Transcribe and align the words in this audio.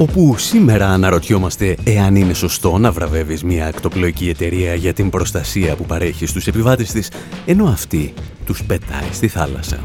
Όπου 0.00 0.34
σήμερα 0.38 0.88
αναρωτιόμαστε 0.88 1.76
εάν 1.84 2.16
είναι 2.16 2.32
σωστό 2.32 2.78
να 2.78 2.92
βραβεύεις 2.92 3.44
μια 3.44 3.66
ακτοπλοϊκή 3.66 4.28
εταιρεία 4.28 4.74
για 4.74 4.92
την 4.92 5.10
προστασία 5.10 5.76
που 5.76 5.84
παρέχει 5.84 6.26
στους 6.26 6.46
επιβάτες 6.46 6.90
της, 6.92 7.10
ενώ 7.46 7.64
αυτή 7.64 8.14
τους 8.44 8.64
πετάει 8.64 9.08
στη 9.12 9.28
θάλασσα. 9.28 9.84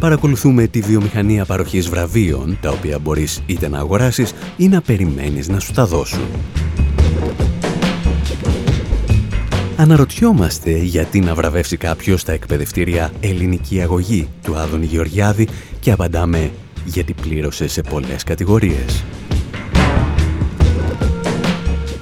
Παρακολουθούμε 0.00 0.66
τη 0.66 0.80
βιομηχανία 0.80 1.44
παροχής 1.44 1.88
βραβείων, 1.88 2.58
τα 2.60 2.70
οποία 2.70 2.98
μπορείς 2.98 3.42
είτε 3.46 3.68
να 3.68 3.78
αγοράσεις 3.78 4.32
ή 4.56 4.68
να 4.68 4.80
περιμένεις 4.80 5.48
να 5.48 5.60
σου 5.60 5.72
τα 5.72 5.86
δώσουν. 5.86 6.26
Αναρωτιόμαστε 9.76 10.70
γιατί 10.70 11.20
να 11.20 11.34
βραβεύσει 11.34 11.76
κάποιος 11.76 12.24
τα 12.24 12.32
εκπαιδευτήρια 12.32 13.12
ελληνική 13.20 13.80
αγωγή 13.80 14.28
του 14.42 14.56
Άδωνη 14.56 14.86
Γεωργιάδη 14.86 15.48
και 15.80 15.92
απαντάμε 15.92 16.50
γιατί 16.88 17.14
πλήρωσε 17.14 17.68
σε 17.68 17.82
πολλές 17.82 18.22
κατηγορίες. 18.24 19.04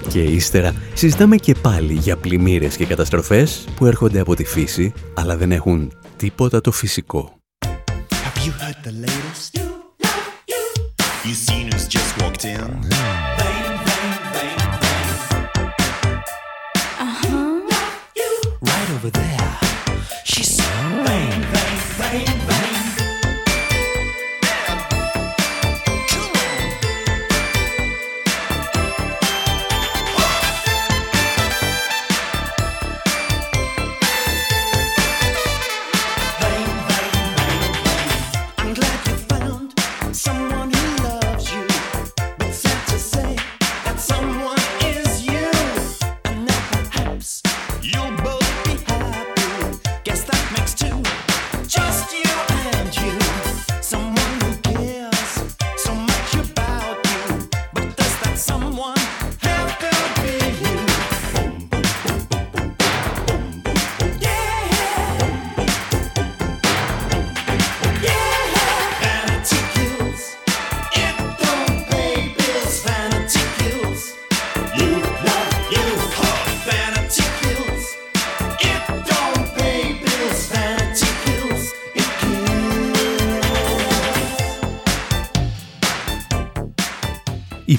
Και 0.08 0.22
ύστερα 0.22 0.74
συζητάμε 0.94 1.36
και 1.36 1.54
πάλι 1.54 1.92
για 1.92 2.16
πλημμύρες 2.16 2.76
και 2.76 2.86
καταστροφές 2.86 3.64
που 3.76 3.86
έρχονται 3.86 4.20
από 4.20 4.34
τη 4.34 4.44
φύση, 4.44 4.92
αλλά 5.14 5.36
δεν 5.36 5.52
έχουν 5.52 5.92
τίποτα 6.16 6.60
το 6.60 6.70
φυσικό. 6.70 7.34
Η 11.26 11.32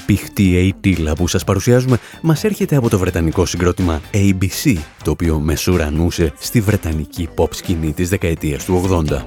πηχτή 0.08 0.56
αιτήλα 0.56 1.12
που 1.12 1.26
σας 1.26 1.44
παρουσιάζουμε 1.44 1.98
μας 2.22 2.44
έρχεται 2.44 2.76
από 2.76 2.88
το 2.88 2.98
βρετανικό 2.98 3.46
συγκρότημα 3.46 4.00
ABC, 4.12 4.76
το 5.04 5.10
οποίο 5.10 5.38
μεσουρανούσε 5.38 6.32
στη 6.38 6.60
βρετανική 6.60 7.28
pop 7.36 7.54
σκηνή 7.54 7.92
της 7.92 8.08
δεκαετίας 8.08 8.64
του 8.64 8.84
80. 8.90 9.26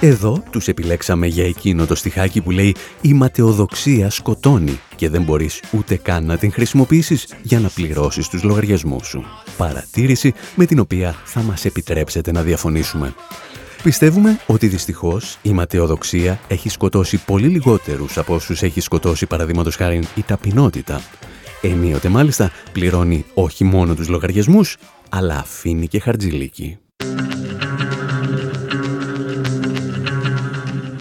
Εδώ 0.00 0.42
τους 0.50 0.68
επιλέξαμε 0.68 1.26
για 1.26 1.44
εκείνο 1.44 1.86
το 1.86 1.94
στιχάκι 1.94 2.40
που 2.40 2.50
λέει 2.50 2.74
«Η 3.00 3.12
ματαιοδοξία 3.12 4.10
σκοτώνει 4.10 4.80
και 4.96 5.08
δεν 5.08 5.22
μπορείς 5.22 5.62
ούτε 5.72 5.96
καν 5.96 6.24
να 6.24 6.36
την 6.36 6.52
χρησιμοποιήσεις 6.52 7.26
για 7.42 7.60
να 7.60 7.68
πληρώσεις 7.68 8.28
τους 8.28 8.42
λογαριασμούς 8.42 9.06
σου». 9.06 9.24
Παρατήρηση 9.56 10.34
με 10.54 10.66
την 10.66 10.78
οποία 10.78 11.14
θα 11.24 11.42
μας 11.42 11.64
επιτρέψετε 11.64 12.32
να 12.32 12.42
διαφωνήσουμε. 12.42 13.14
Πιστεύουμε 13.82 14.38
ότι 14.46 14.66
δυστυχώς 14.66 15.38
η 15.42 15.50
ματαιοδοξία 15.50 16.40
έχει 16.48 16.68
σκοτώσει 16.68 17.24
πολύ 17.24 17.46
λιγότερους 17.48 18.18
από 18.18 18.34
όσους 18.34 18.62
έχει 18.62 18.80
σκοτώσει 18.80 19.26
παραδείγματος 19.26 19.76
χάρη 19.76 20.02
η 20.14 20.22
ταπεινότητα. 20.22 21.00
Ενίοτε 21.60 22.08
μάλιστα 22.08 22.50
πληρώνει 22.72 23.24
όχι 23.34 23.64
μόνο 23.64 23.94
τους 23.94 24.08
λογαριασμούς, 24.08 24.76
αλλά 25.08 25.34
αφήνει 25.34 25.88
και 25.88 26.00
χαρτζηλίκι. 26.00 26.78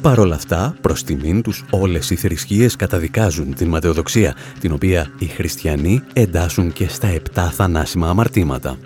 Παρ' 0.01 0.19
όλα 0.19 0.35
αυτά, 0.35 0.75
προς 0.81 1.03
τιμήν 1.03 1.41
τους 1.41 1.65
όλες 1.69 2.09
οι 2.09 2.15
θρησκείες 2.15 2.75
καταδικάζουν 2.75 3.53
την 3.53 3.67
ματαιοδοξία, 3.67 4.35
την 4.59 4.71
οποία 4.71 5.11
οι 5.19 5.25
χριστιανοί 5.25 6.03
εντάσσουν 6.13 6.73
και 6.73 6.87
στα 6.87 7.07
επτά 7.07 7.51
θανάσιμα 7.51 8.09
αμαρτήματα. 8.09 8.77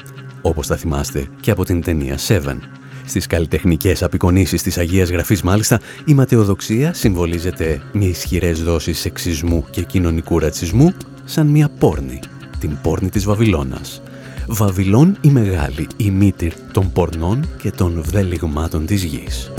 Όπως 0.41 0.67
θα 0.67 0.75
θυμάστε 0.75 1.27
και 1.41 1.51
από 1.51 1.65
την 1.65 1.81
ταινία 1.81 2.17
Seven. 2.27 2.57
Στις 3.05 3.27
καλλιτεχνικές 3.27 4.03
απεικονίσεις 4.03 4.61
της 4.61 4.77
Αγίας 4.77 5.09
Γραφής 5.09 5.41
μάλιστα, 5.41 5.79
η 6.05 6.13
ματαιοδοξία 6.13 6.93
συμβολίζεται 6.93 7.81
με 7.91 8.05
ισχυρές 8.05 8.63
δόσεις 8.63 8.99
σεξισμού 8.99 9.65
και 9.69 9.81
κοινωνικού 9.81 10.39
ρατσισμού 10.39 10.93
σαν 11.25 11.47
μια 11.47 11.69
πόρνη, 11.69 12.19
την 12.59 12.77
πόρνη 12.81 13.09
της 13.09 13.25
Βαβυλώνας. 13.25 14.01
Βαβυλών 14.47 15.17
η 15.21 15.29
μεγάλη, 15.29 15.87
η 15.97 16.11
μήτυρ 16.11 16.53
των 16.71 16.91
πορνών 16.91 17.47
και 17.61 17.71
των 17.71 18.01
βδέλιγμάτων 18.01 18.85
της 18.85 19.03
γης. 19.03 19.51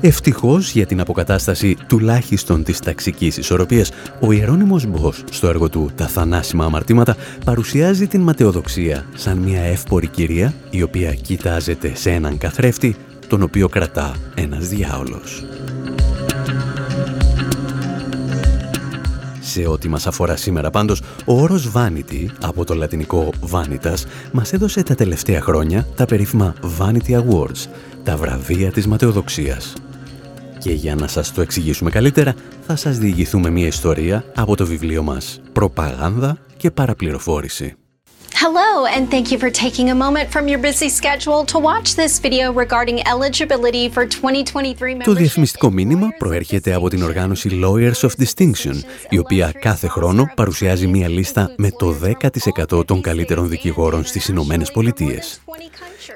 Ευτυχώς 0.00 0.72
για 0.72 0.86
την 0.86 1.00
αποκατάσταση 1.00 1.76
τουλάχιστον 1.86 2.62
της 2.62 2.78
ταξικής 2.80 3.36
ισορροπίας, 3.36 3.90
ο 4.20 4.32
Ιερώνυμος 4.32 4.86
Μπος 4.86 5.24
στο 5.30 5.48
έργο 5.48 5.68
του 5.68 5.90
«Τα 5.96 6.06
θανάσιμα 6.06 6.64
αμαρτήματα» 6.64 7.16
παρουσιάζει 7.44 8.06
την 8.06 8.20
ματαιοδοξία 8.20 9.04
σαν 9.14 9.38
μια 9.38 9.60
εύπορη 9.60 10.06
κυρία 10.06 10.54
η 10.70 10.82
οποία 10.82 11.14
κοιτάζεται 11.14 11.92
σε 11.94 12.10
έναν 12.10 12.38
καθρέφτη 12.38 12.96
τον 13.28 13.42
οποίο 13.42 13.68
κρατά 13.68 14.14
ένας 14.34 14.68
διάολος. 14.68 15.44
Σε 19.40 19.66
ό,τι 19.66 19.88
μας 19.88 20.06
αφορά 20.06 20.36
σήμερα 20.36 20.70
πάντως, 20.70 21.02
ο 21.24 21.40
όρος 21.40 21.70
vanity, 21.74 22.26
από 22.40 22.64
το 22.64 22.74
λατινικό 22.74 23.32
vanitas, 23.50 24.04
μας 24.32 24.52
έδωσε 24.52 24.82
τα 24.82 24.94
τελευταία 24.94 25.40
χρόνια 25.40 25.86
τα 25.96 26.04
περίφημα 26.04 26.54
Vanity 26.78 27.10
Awards, 27.10 27.66
τα 28.04 28.16
βραβεία 28.16 28.70
της 28.70 28.86
ματαιοδοξίας. 28.86 29.74
Και 30.58 30.72
για 30.72 30.94
να 30.94 31.06
σας 31.06 31.32
το 31.32 31.40
εξηγήσουμε 31.40 31.90
καλύτερα, 31.90 32.34
θα 32.66 32.76
σας 32.76 32.98
διηγηθούμε 32.98 33.50
μια 33.50 33.66
ιστορία 33.66 34.24
από 34.34 34.56
το 34.56 34.66
βιβλίο 34.66 35.02
μας 35.02 35.40
«Προπαγάνδα 35.52 36.38
και 36.56 36.70
παραπληροφόρηση». 36.70 37.76
Hello, 38.44 38.86
and 38.94 39.10
thank 39.10 39.32
you 39.32 39.38
for 39.38 39.50
taking 39.50 39.90
a 39.90 39.94
moment 40.04 40.30
from 40.34 40.46
your 40.46 40.60
busy 40.68 40.88
schedule 40.88 41.44
to 41.52 41.58
watch 41.58 41.88
this 41.96 42.20
video 42.20 42.52
regarding 42.52 42.98
eligibility 43.14 43.88
for 43.88 44.06
2023 44.06 45.04
Το 45.04 45.12
διαφημιστικό 45.12 45.70
μήνυμα 45.70 46.08
προέρχεται 46.18 46.74
από 46.74 46.88
την 46.88 47.02
οργάνωση 47.02 47.60
Lawyers 47.64 48.08
of 48.08 48.10
Distinction, 48.24 48.74
η 49.08 49.18
οποία 49.18 49.52
κάθε 49.60 49.88
χρόνο 49.88 50.30
παρουσιάζει 50.34 50.86
μία 50.86 51.08
λίστα 51.08 51.52
με 51.56 51.70
το 51.70 51.96
10% 52.78 52.86
των 52.86 53.00
καλύτερων 53.00 53.48
δικηγόρων 53.48 54.04
στις 54.04 54.28
Ηνωμένες 54.28 54.70
Πολιτείες. 54.70 55.40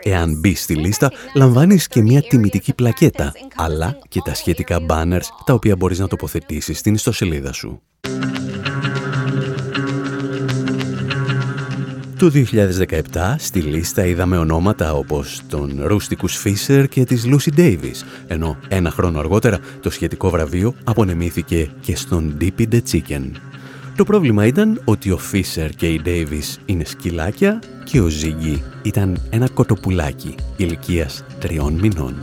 Εάν 0.03 0.39
μπει 0.39 0.55
στη 0.55 0.75
λίστα, 0.75 1.13
λαμβάνεις 1.35 1.87
και 1.89 2.03
μια 2.03 2.23
τιμητική 2.23 2.75
πλακέτα, 2.75 3.33
αλλά 3.57 3.99
και 4.09 4.21
τα 4.25 4.35
σχετικά 4.35 4.79
banners, 4.89 5.27
τα 5.45 5.55
οποία 5.55 5.77
μπορείς 5.77 5.99
να 5.99 6.09
τοποθετήσεις 6.09 6.79
στην 6.79 6.95
ιστοσελίδα 6.95 7.53
σου. 7.53 7.81
Το 12.19 12.31
2017 13.13 13.35
στη 13.39 13.61
λίστα 13.61 14.05
είδαμε 14.07 14.37
ονόματα 14.37 14.95
όπως 14.95 15.41
τον 15.49 15.81
Ρούστικους 15.85 16.37
Φίσερ 16.37 16.89
και 16.89 17.05
της 17.05 17.27
Λούσι 17.27 17.51
Ντέιβις, 17.51 18.05
ενώ 18.27 18.57
ένα 18.69 18.91
χρόνο 18.91 19.19
αργότερα 19.19 19.59
το 19.81 19.91
σχετικό 19.91 20.31
βραβείο 20.31 20.75
απονεμήθηκε 20.85 21.71
και 21.81 21.97
στον 21.97 22.37
Dippy 22.41 22.67
the 22.73 22.81
Chicken. 22.93 23.31
Το 23.97 24.05
πρόβλημα 24.05 24.47
ήταν 24.47 24.81
ότι 24.85 25.11
ο 25.11 25.19
Φίσερ 25.19 25.71
και 25.71 25.89
η 25.89 26.01
Ντέιβις 26.03 26.59
είναι 26.67 26.85
σκυλάκια 26.85 27.59
και 27.85 28.01
ο 28.01 28.09
Ζίγκη 28.09 28.63
ήταν 28.83 29.21
ένα 29.31 29.49
κοτοπουλάκι 29.49 30.35
ηλικίας 30.57 31.25
τριών 31.39 31.73
μηνών. 31.73 32.15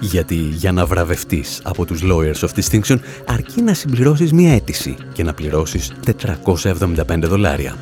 Γιατί 0.00 0.34
για 0.34 0.72
να 0.72 0.86
βραβευτείς 0.86 1.60
από 1.62 1.84
τους 1.84 2.02
Lawyers 2.04 2.48
of 2.48 2.48
Distinction 2.48 2.96
αρκεί 3.26 3.62
να 3.62 3.74
συμπληρώσεις 3.74 4.32
μία 4.32 4.54
αίτηση 4.54 4.96
και 5.12 5.22
να 5.22 5.34
πληρώσεις 5.34 5.92
475 6.22 7.22
δολάρια. 7.22 7.76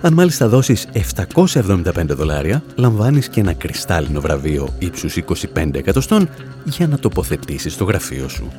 Αν 0.00 0.12
μάλιστα 0.12 0.48
δώσεις 0.48 0.86
775 0.92 2.06
δολάρια, 2.06 2.62
λαμβάνεις 2.74 3.28
και 3.28 3.40
ένα 3.40 3.52
κρυστάλλινο 3.52 4.20
βραβείο 4.20 4.74
ύψους 4.78 5.16
25 5.16 5.74
εκατοστών 5.74 6.28
για 6.64 6.86
να 6.86 6.98
τοποθετήσεις 6.98 7.72
στο 7.72 7.84
γραφείο 7.84 8.28
σου. 8.28 8.52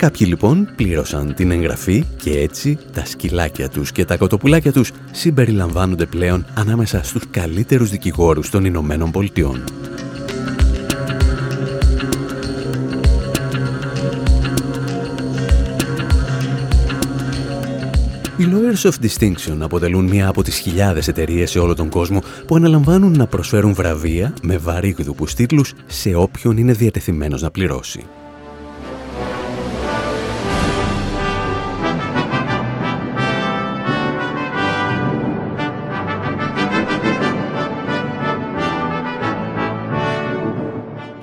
Κάποιοι 0.00 0.26
λοιπόν 0.30 0.68
πλήρωσαν 0.76 1.34
την 1.34 1.50
εγγραφή 1.50 2.04
και 2.16 2.38
έτσι 2.38 2.78
τα 2.92 3.04
σκυλάκια 3.04 3.68
τους 3.68 3.92
και 3.92 4.04
τα 4.04 4.16
κοτοπουλάκια 4.16 4.72
τους 4.72 4.92
συμπεριλαμβάνονται 5.10 6.06
πλέον 6.06 6.46
ανάμεσα 6.54 7.02
στους 7.02 7.22
καλύτερους 7.30 7.90
δικηγόρους 7.90 8.50
των 8.50 8.64
Ηνωμένων 8.64 9.10
Πολιτειών. 9.10 9.64
Οι 18.36 18.44
Lawyers 18.52 18.90
of 18.90 18.94
Distinction 19.04 19.58
αποτελούν 19.60 20.04
μία 20.04 20.28
από 20.28 20.42
τις 20.42 20.58
χιλιάδες 20.58 21.08
εταιρείες 21.08 21.50
σε 21.50 21.58
όλο 21.58 21.74
τον 21.74 21.88
κόσμο 21.88 22.22
που 22.46 22.56
αναλαμβάνουν 22.56 23.16
να 23.16 23.26
προσφέρουν 23.26 23.74
βραβεία 23.74 24.34
με 24.42 24.56
βαρύγδουπους 24.56 25.34
τίτλους 25.34 25.72
σε 25.86 26.14
όποιον 26.14 26.56
είναι 26.56 26.72
διατεθειμένος 26.72 27.42
να 27.42 27.50
πληρώσει. 27.50 28.06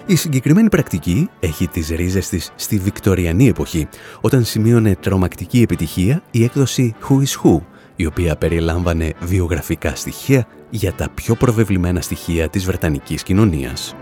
Η 0.10 0.16
συγκεκριμένη 0.16 0.70
πρακτική 0.70 1.30
έχει 1.40 1.68
τις 1.68 1.90
ρίζες 1.90 2.30
της 2.30 2.52
στη 2.56 2.78
Βικτοριανή 2.78 3.48
εποχή, 3.48 3.88
όταν 4.22 4.44
σημείωνε 4.44 4.96
τρομακτική 4.96 5.62
επιτυχία 5.62 6.22
η 6.32 6.44
έκδοση 6.44 6.96
Who 7.08 7.14
is 7.14 7.44
Who, 7.44 7.60
η 7.96 8.06
οποία 8.06 8.36
περιλάμβανε 8.36 9.14
βιογραφικά 9.20 9.96
στοιχεία 9.96 10.48
για 10.70 10.94
τα 10.94 11.10
πιο 11.10 11.36
προβεβλημένα 11.36 12.02
στοιχεία 12.02 12.50
της 12.50 12.66
Βρετανικής 12.66 13.24
κοινωνίας. 13.24 13.96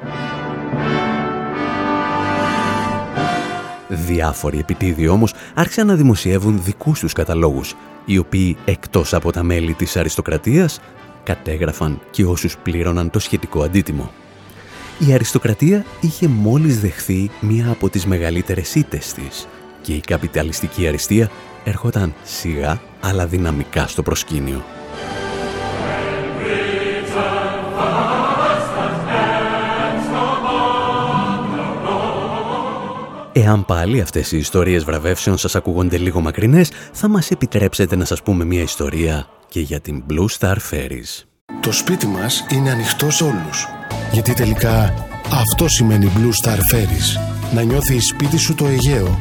Διάφοροι 3.87 4.59
επιτίδιοι 4.59 5.07
όμως 5.07 5.33
άρχισαν 5.53 5.87
να 5.87 5.95
δημοσιεύουν 5.95 6.63
δικούς 6.63 6.99
τους 6.99 7.13
καταλόγους, 7.13 7.75
οι 8.05 8.17
οποίοι 8.17 8.57
εκτός 8.65 9.13
από 9.13 9.31
τα 9.31 9.43
μέλη 9.43 9.73
της 9.73 9.97
αριστοκρατίας 9.97 10.79
κατέγραφαν 11.23 12.01
και 12.11 12.25
όσους 12.25 12.57
πλήρωναν 12.57 13.09
το 13.09 13.19
σχετικό 13.19 13.63
αντίτιμο 13.63 14.11
η 14.99 15.13
αριστοκρατία 15.13 15.85
είχε 16.01 16.27
μόλις 16.27 16.79
δεχθεί 16.79 17.29
μία 17.39 17.69
από 17.69 17.89
τις 17.89 18.05
μεγαλύτερες 18.05 18.75
ήττες 18.75 19.13
της 19.13 19.47
και 19.81 19.93
η 19.93 19.99
καπιταλιστική 19.99 20.87
αριστεία 20.87 21.29
έρχονταν 21.63 22.13
σιγά 22.23 22.81
αλλά 23.01 23.27
δυναμικά 23.27 23.87
στο 23.87 24.03
προσκήνιο. 24.03 24.63
Εάν 33.37 33.65
πάλι 33.65 34.01
αυτές 34.01 34.31
οι 34.31 34.37
ιστορίες 34.37 34.83
βραβεύσεων 34.83 35.37
σας 35.37 35.55
ακούγονται 35.55 35.97
λίγο 35.97 36.21
μακρινές, 36.21 36.71
θα 36.91 37.07
μας 37.07 37.31
επιτρέψετε 37.31 37.95
να 37.95 38.05
σας 38.05 38.21
πούμε 38.23 38.45
μια 38.45 38.61
ιστορία 38.61 39.27
και 39.47 39.59
για 39.59 39.79
την 39.79 40.03
Blue 40.09 40.27
Star 40.39 40.55
Ferries. 40.55 41.23
Το 41.59 41.71
σπίτι 41.71 42.07
μας 42.07 42.45
είναι 42.51 42.71
ανοιχτό 42.71 43.11
σε 43.11 43.23
όλους. 43.23 43.67
Γιατί 44.11 44.33
τελικά 44.33 44.93
αυτό 45.31 45.67
σημαίνει 45.67 46.11
Blue 46.15 46.45
Star 46.45 46.57
Ferries. 46.57 47.19
Να 47.53 47.61
νιώθει 47.61 47.99
σπίτι 47.99 48.37
σου 48.37 48.55
το 48.55 48.65
Αιγαίο. 48.65 49.17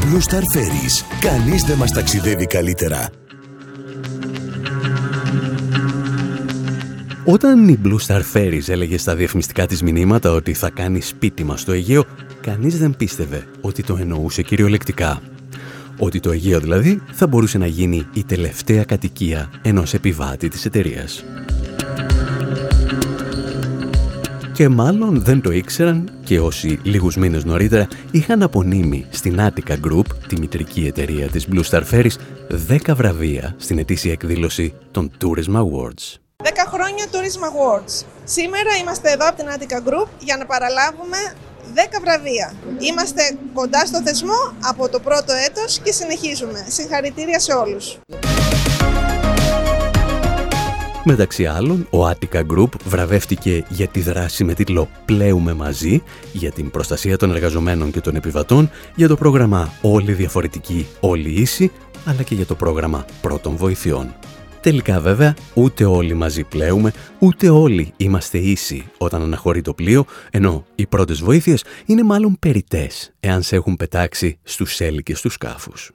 Blue 0.00 0.32
Star 0.32 0.42
Ferries. 0.42 1.04
Κανείς 1.20 1.62
δεν 1.62 1.76
μας 1.76 1.92
ταξιδεύει 1.92 2.46
καλύτερα. 2.46 3.08
Όταν 7.24 7.68
η 7.68 7.78
Blue 7.84 8.06
Star 8.06 8.22
Ferries 8.32 8.68
έλεγε 8.68 8.98
στα 8.98 9.16
διαφημιστικά 9.16 9.66
της 9.66 9.82
μηνύματα 9.82 10.30
ότι 10.30 10.54
θα 10.54 10.70
κάνει 10.70 11.00
σπίτι 11.00 11.44
μας 11.44 11.60
στο 11.60 11.72
Αιγαίο, 11.72 12.04
κανείς 12.40 12.78
δεν 12.78 12.96
πίστευε 12.96 13.46
ότι 13.60 13.82
το 13.82 13.96
εννοούσε 14.00 14.42
κυριολεκτικά. 14.42 15.20
Ότι 15.98 16.20
το 16.20 16.30
Αιγαίο 16.30 16.60
δηλαδή 16.60 17.00
θα 17.12 17.26
μπορούσε 17.26 17.58
να 17.58 17.66
γίνει 17.66 18.06
η 18.12 18.24
τελευταία 18.24 18.84
κατοικία 18.84 19.50
ενός 19.62 19.94
επιβάτη 19.94 20.48
της 20.48 20.64
εταιρείας. 20.64 21.24
Και 24.56 24.68
μάλλον 24.68 25.22
δεν 25.22 25.40
το 25.40 25.50
ήξεραν 25.50 26.10
και 26.24 26.40
όσοι 26.40 26.80
λίγους 26.82 27.16
μήνες 27.16 27.44
νωρίτερα 27.44 27.88
είχαν 28.10 28.42
απονείμει 28.42 29.06
στην 29.10 29.38
Attica 29.40 29.72
Group, 29.72 30.06
τη 30.28 30.38
μητρική 30.38 30.86
εταιρεία 30.86 31.28
της 31.28 31.46
Blue 31.52 31.62
Star 31.70 31.82
Ferries, 31.90 32.16
10 32.68 32.94
βραβεία 32.94 33.54
στην 33.58 33.78
ετήσια 33.78 34.12
εκδήλωση 34.12 34.74
των 34.90 35.10
Tourism 35.20 35.54
Awards. 35.54 36.18
10 36.36 36.46
χρόνια 36.66 37.04
Tourism 37.10 37.42
Awards. 37.50 38.04
Σήμερα 38.24 38.76
είμαστε 38.80 39.10
εδώ 39.10 39.28
από 39.28 39.36
την 39.36 39.46
Attica 39.48 39.88
Group 39.88 40.08
για 40.18 40.36
να 40.36 40.46
παραλάβουμε 40.46 41.16
10 41.74 41.78
βραβεία. 42.00 42.52
Είμαστε 42.78 43.22
κοντά 43.52 43.86
στο 43.86 44.02
θεσμό 44.02 44.54
από 44.60 44.88
το 44.88 45.00
πρώτο 45.00 45.32
έτος 45.48 45.78
και 45.78 45.92
συνεχίζουμε. 45.92 46.66
Συγχαρητήρια 46.68 47.38
σε 47.40 47.52
όλους. 47.52 47.98
Μεταξύ 51.08 51.46
άλλων, 51.46 51.86
ο 51.90 52.08
Attica 52.08 52.42
Group 52.46 52.68
βραβεύτηκε 52.84 53.64
για 53.68 53.86
τη 53.86 54.00
δράση 54.00 54.44
με 54.44 54.54
τίτλο 54.54 54.88
«Πλέουμε 55.04 55.54
μαζί», 55.54 56.02
για 56.32 56.50
την 56.50 56.70
προστασία 56.70 57.16
των 57.16 57.30
εργαζομένων 57.30 57.90
και 57.90 58.00
των 58.00 58.16
επιβατών, 58.16 58.70
για 58.94 59.08
το 59.08 59.16
πρόγραμμα 59.16 59.72
«Όλοι 59.80 60.12
διαφορετικοί, 60.12 60.86
όλοι 61.00 61.28
ίσοι», 61.28 61.70
αλλά 62.04 62.22
και 62.22 62.34
για 62.34 62.46
το 62.46 62.54
πρόγραμμα 62.54 63.04
πρώτων 63.20 63.56
βοηθειών. 63.56 64.14
Τελικά 64.60 65.00
βέβαια, 65.00 65.34
ούτε 65.54 65.84
όλοι 65.84 66.14
μαζί 66.14 66.44
πλέουμε, 66.44 66.92
ούτε 67.18 67.48
όλοι 67.48 67.92
είμαστε 67.96 68.38
ίσοι 68.38 68.84
όταν 68.98 69.22
αναχωρεί 69.22 69.60
το 69.60 69.74
πλοίο, 69.74 70.04
ενώ 70.30 70.64
οι 70.74 70.86
πρώτες 70.86 71.20
βοήθειες 71.20 71.64
είναι 71.86 72.02
μάλλον 72.02 72.36
περιτές, 72.38 73.12
εάν 73.20 73.42
σε 73.42 73.56
έχουν 73.56 73.76
πετάξει 73.76 74.38
στους 74.42 74.80
έλικες 74.80 75.20
του 75.20 75.30
σκάφους. 75.30 75.92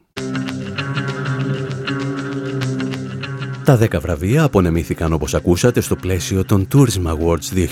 Τα 3.63 3.79
10 3.81 3.99
βραβεία 4.01 4.43
απονεμήθηκαν 4.43 5.13
όπως 5.13 5.33
ακούσατε 5.33 5.81
στο 5.81 5.95
πλαίσιο 5.95 6.45
των 6.45 6.67
Tourism 6.73 7.05
Awards 7.05 7.67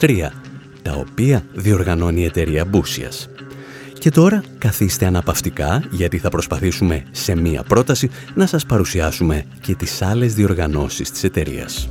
2023, 0.00 0.28
τα 0.82 0.92
οποία 0.92 1.44
διοργανώνει 1.52 2.20
η 2.20 2.24
εταιρεία 2.24 2.64
Μπούσιας. 2.64 3.28
Και 3.98 4.10
τώρα 4.10 4.42
καθίστε 4.58 5.06
αναπαυτικά 5.06 5.82
γιατί 5.90 6.18
θα 6.18 6.28
προσπαθήσουμε 6.28 7.02
σε 7.10 7.36
μία 7.36 7.62
πρόταση 7.62 8.10
να 8.34 8.46
σας 8.46 8.66
παρουσιάσουμε 8.66 9.44
και 9.60 9.74
τις 9.74 10.02
άλλες 10.02 10.34
διοργανώσεις 10.34 11.10
της 11.10 11.24
εταιρείας. 11.24 11.88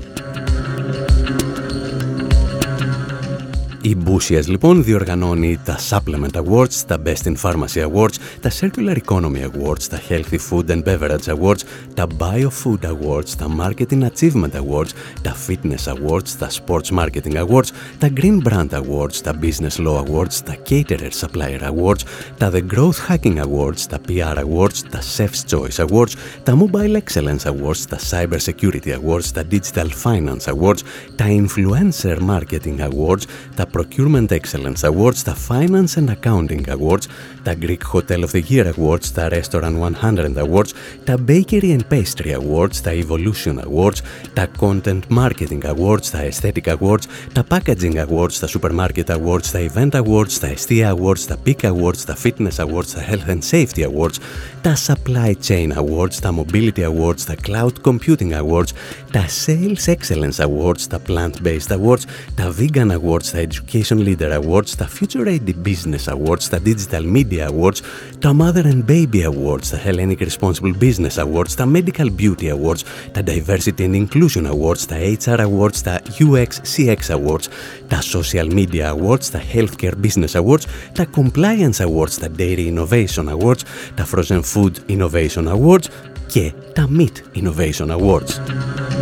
Η 3.84 3.96
Μπούσιας 3.96 4.48
λοιπόν 4.48 4.84
διοργανώνει 4.84 5.60
τα 5.66 5.78
Supplement 5.90 6.44
Awards, 6.44 6.74
τα 6.88 7.02
Best 7.06 7.28
in 7.28 7.34
Pharmacy 7.42 7.90
Awards, 7.92 8.16
τα 8.42 8.52
Circular 8.60 8.98
Economy 9.06 9.44
Awards, 9.44 9.84
τα 9.90 10.00
Healthy 10.10 10.38
Food 10.50 10.70
and 10.70 10.84
Beverage 10.84 11.36
Awards, 11.36 11.60
τα 11.94 12.08
Biofood 12.18 12.86
Awards, 12.86 13.30
τα 13.38 13.48
Marketing 13.60 14.02
Achievement 14.04 14.52
Awards, 14.52 14.90
τα 15.22 15.36
Fitness 15.48 15.94
Awards, 15.94 16.30
τα 16.40 16.50
Sports 16.50 17.00
Marketing 17.00 17.46
Awards, 17.46 17.70
τα 17.98 18.10
Green 18.16 18.42
Brand 18.44 18.70
Awards, 18.70 19.16
τα 19.24 19.40
Business 19.42 19.86
Law 19.86 20.04
Awards, 20.04 20.36
τα 20.46 20.58
Caterer 20.70 21.12
Supplier 21.20 21.62
Awards, 21.62 22.02
τα 22.38 22.52
The 22.54 22.62
Growth 22.74 23.10
Hacking 23.10 23.38
Awards, 23.38 23.82
τα 23.90 24.00
PR 24.08 24.38
Awards, 24.38 24.80
τα 24.90 25.00
Chef's 25.18 25.56
Choice 25.56 25.86
Awards, 25.86 26.14
τα 26.44 26.58
Mobile 26.58 26.98
Excellence 26.98 27.44
Awards, 27.44 27.82
τα 27.90 28.00
Cyber 28.10 28.40
Security 28.40 28.94
Awards, 29.00 29.26
τα 29.34 29.44
Digital 29.52 29.88
Finance 30.04 30.54
Awards, 30.54 30.82
τα 31.16 31.26
Influencer 31.28 32.18
Marketing 32.30 32.90
Awards, 32.90 33.24
τα 33.56 33.68
Procurement 33.77 34.31
Excellence 34.31 34.83
Awards, 34.83 35.23
τα 35.25 35.37
Finance 35.49 35.97
and 35.97 36.09
Accounting 36.09 36.61
Awards, 36.69 37.07
τα 37.43 37.55
Greek 37.61 37.83
Hotel 37.93 38.23
of 38.23 38.31
the 38.31 38.43
Year 38.51 38.73
Awards, 38.77 39.09
τα 39.15 39.29
Restaurant 39.29 39.79
100 39.79 40.37
Awards, 40.37 40.71
τα 41.05 41.15
Bakery 41.29 41.71
and 41.71 41.81
Pastry 41.91 42.33
Awards, 42.33 42.77
τα 42.83 42.91
Evolution 42.93 43.55
Awards, 43.55 43.99
τα 44.33 44.49
Content 44.61 45.01
Marketing 45.17 45.63
Awards, 45.63 46.07
τα 46.11 46.29
Aesthetic 46.29 46.77
Awards, 46.77 47.05
τα 47.33 47.45
Packaging 47.51 48.07
Awards, 48.07 48.35
τα 48.41 48.49
Supermarket 48.49 49.07
Awards, 49.07 49.47
τα 49.53 49.59
Event 49.59 49.91
Awards, 49.91 50.33
τα 50.41 50.49
Estia 50.49 50.95
Awards, 50.95 51.21
τα 51.27 51.37
Peak 51.47 51.71
Awards, 51.71 52.05
τα 52.07 52.17
Fitness 52.25 52.57
Awards, 52.57 52.91
τα 52.95 53.05
Health 53.11 53.31
and 53.31 53.43
Safety 53.51 53.85
Awards, 53.85 54.17
τα 54.61 54.77
Supply 54.87 55.33
Chain 55.49 55.69
Awards, 55.77 56.15
τα 56.21 56.35
Mobility 56.39 56.83
Awards, 56.83 57.21
τα 57.27 57.35
Cloud 57.47 57.73
Computing 57.91 58.33
Awards, 58.33 58.71
τα 59.11 59.25
Sales 59.47 59.95
Excellence 59.95 60.45
Awards, 60.47 60.83
τα 60.89 61.01
Plant-Based 61.09 61.77
Awards, 61.77 62.03
τα 62.35 62.55
Vegan 62.59 62.91
Awards, 62.91 63.27
τα 63.33 63.39
Education 63.61 63.99
Leader 63.99 64.41
Awards, 64.41 64.71
τα 64.77 64.89
Future 64.89 65.27
Ready 65.27 65.55
Business 65.65 66.15
Awards, 66.15 66.45
τα 66.51 66.61
Digital 66.65 67.03
Media 67.17 67.49
Awards, 67.49 67.81
τα 68.19 68.37
Mother 68.41 68.65
and 68.65 68.85
Baby 68.91 69.23
Awards, 69.25 69.67
τα 69.71 69.81
Hellenic 69.85 70.19
Responsible 70.19 70.75
Business 70.81 71.25
Awards, 71.25 71.51
τα 71.57 71.69
Medical 71.73 72.11
Beauty 72.21 72.49
Awards, 72.51 72.83
τα 73.13 73.23
Diversity 73.27 73.81
and 73.81 73.95
Inclusion 73.95 74.47
Awards, 74.47 74.81
τα 74.89 74.97
HR 74.97 75.39
Awards, 75.39 75.79
τα 75.83 76.01
UX 76.19 76.49
CX 76.77 77.17
Awards, 77.17 77.47
τα 77.89 77.99
Social 78.13 78.53
Media 78.53 78.95
Awards, 78.95 79.25
τα 79.31 79.43
Healthcare 79.55 79.95
Business 80.07 80.43
Awards, 80.43 80.65
τα 80.93 81.07
Compliance 81.17 81.87
Awards, 81.87 82.15
τα 82.21 82.29
Dairy 82.39 82.75
Innovation 82.75 83.39
Awards, 83.39 83.63
τα 83.95 84.07
Frozen 84.13 84.41
Food 84.55 84.73
Innovation 84.91 85.47
Awards 85.49 85.87
και 86.27 86.53
τα 86.73 86.89
Meat 86.99 87.43
Innovation 87.43 87.89
Awards. 87.89 89.00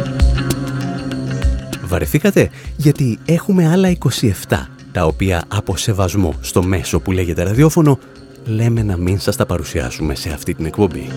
Βαρεθήκατε; 1.90 2.50
Γιατί 2.76 3.20
έχουμε 3.26 3.70
άλλα 3.70 3.98
27 4.50 4.68
τα 4.92 5.06
οποία 5.06 5.44
από 5.48 5.78
σεβασμό 5.78 6.34
στο 6.42 6.64
μέσο 6.64 7.00
που 7.00 7.12
λέγεται 7.12 7.44
ραδιόφωνο 7.44 8.00
λέμε 8.46 8.84
να 8.84 8.98
μην 8.98 9.20
σας 9.20 9.36
τα 9.36 9.46
παρουσιάσουμε 9.46 10.16
σε 10.16 10.30
αυτή 10.30 10.54
την 10.54 10.66
εκπομπή. 10.66 11.08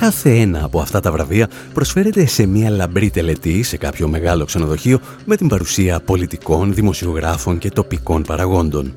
Κάθε 0.00 0.30
ένα 0.30 0.64
από 0.64 0.80
αυτά 0.80 1.00
τα 1.00 1.12
βραβεία 1.12 1.48
προσφέρεται 1.74 2.26
σε 2.26 2.46
μια 2.46 2.70
λαμπρή 2.70 3.10
τελετή 3.10 3.62
σε 3.62 3.76
κάποιο 3.76 4.08
μεγάλο 4.08 4.44
ξενοδοχείο 4.44 5.00
με 5.24 5.36
την 5.36 5.48
παρουσία 5.48 6.00
πολιτικών, 6.00 6.74
δημοσιογράφων 6.74 7.58
και 7.58 7.70
τοπικών 7.70 8.22
παραγόντων. 8.22 8.94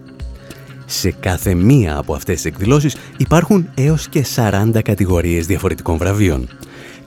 Σε 0.96 1.12
κάθε 1.12 1.54
μία 1.54 1.98
από 1.98 2.14
αυτές 2.14 2.36
τις 2.36 2.46
εκδηλώσεις 2.46 2.96
υπάρχουν 3.18 3.70
έως 3.76 4.08
και 4.08 4.26
40 4.36 4.82
κατηγορίες 4.84 5.46
διαφορετικών 5.46 5.98
βραβείων. 5.98 6.50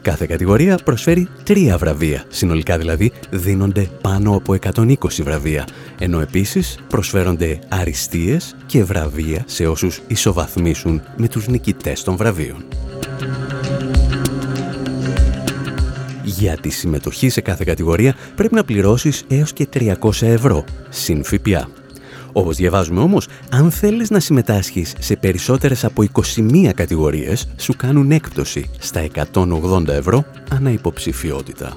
Κάθε 0.03 0.27
κατηγορία 0.27 0.79
προσφέρει 0.85 1.29
τρία 1.45 1.79
βραβεία, 1.79 2.25
συνολικά 2.29 2.79
δηλαδή 2.79 3.13
δίνονται 3.31 3.91
πάνω 4.01 4.37
από 4.37 4.57
120 4.75 4.95
βραβεία, 5.23 5.67
ενώ 5.99 6.21
επίσης 6.21 6.79
προσφέρονται 6.89 7.59
αριστείες 7.69 8.57
και 8.67 8.85
βραβεία 8.85 9.43
σε 9.47 9.67
όσους 9.67 10.01
ισοβαθμίσουν 10.07 11.03
με 11.17 11.29
τους 11.29 11.49
νικητές 11.49 12.03
των 12.03 12.17
βραβείων. 12.17 12.65
Για 16.25 16.57
τη 16.57 16.69
συμμετοχή 16.69 17.29
σε 17.29 17.41
κάθε 17.41 17.65
κατηγορία 17.67 18.15
πρέπει 18.35 18.55
να 18.55 18.65
πληρώσεις 18.65 19.25
έως 19.29 19.53
και 19.53 19.69
300 19.73 20.23
ευρώ, 20.23 20.65
συν 20.89 21.25
ΦΠΑ. 21.25 21.69
Όπως 22.39 22.57
διαβάζουμε 22.57 23.01
όμως, 23.01 23.29
αν 23.51 23.71
θέλεις 23.71 24.11
να 24.11 24.21
συμμετάσχεις 24.21 24.95
σε 24.99 25.17
περισσότερες 25.17 25.85
από 25.85 26.03
21 26.03 26.73
κατηγορίες, 26.75 27.49
σου 27.57 27.77
κάνουν 27.77 28.11
έκπτωση 28.11 28.71
στα 28.79 29.01
180 29.33 29.89
ευρώ 29.89 30.25
ανά 30.51 30.71
υποψηφιότητα. 30.71 31.77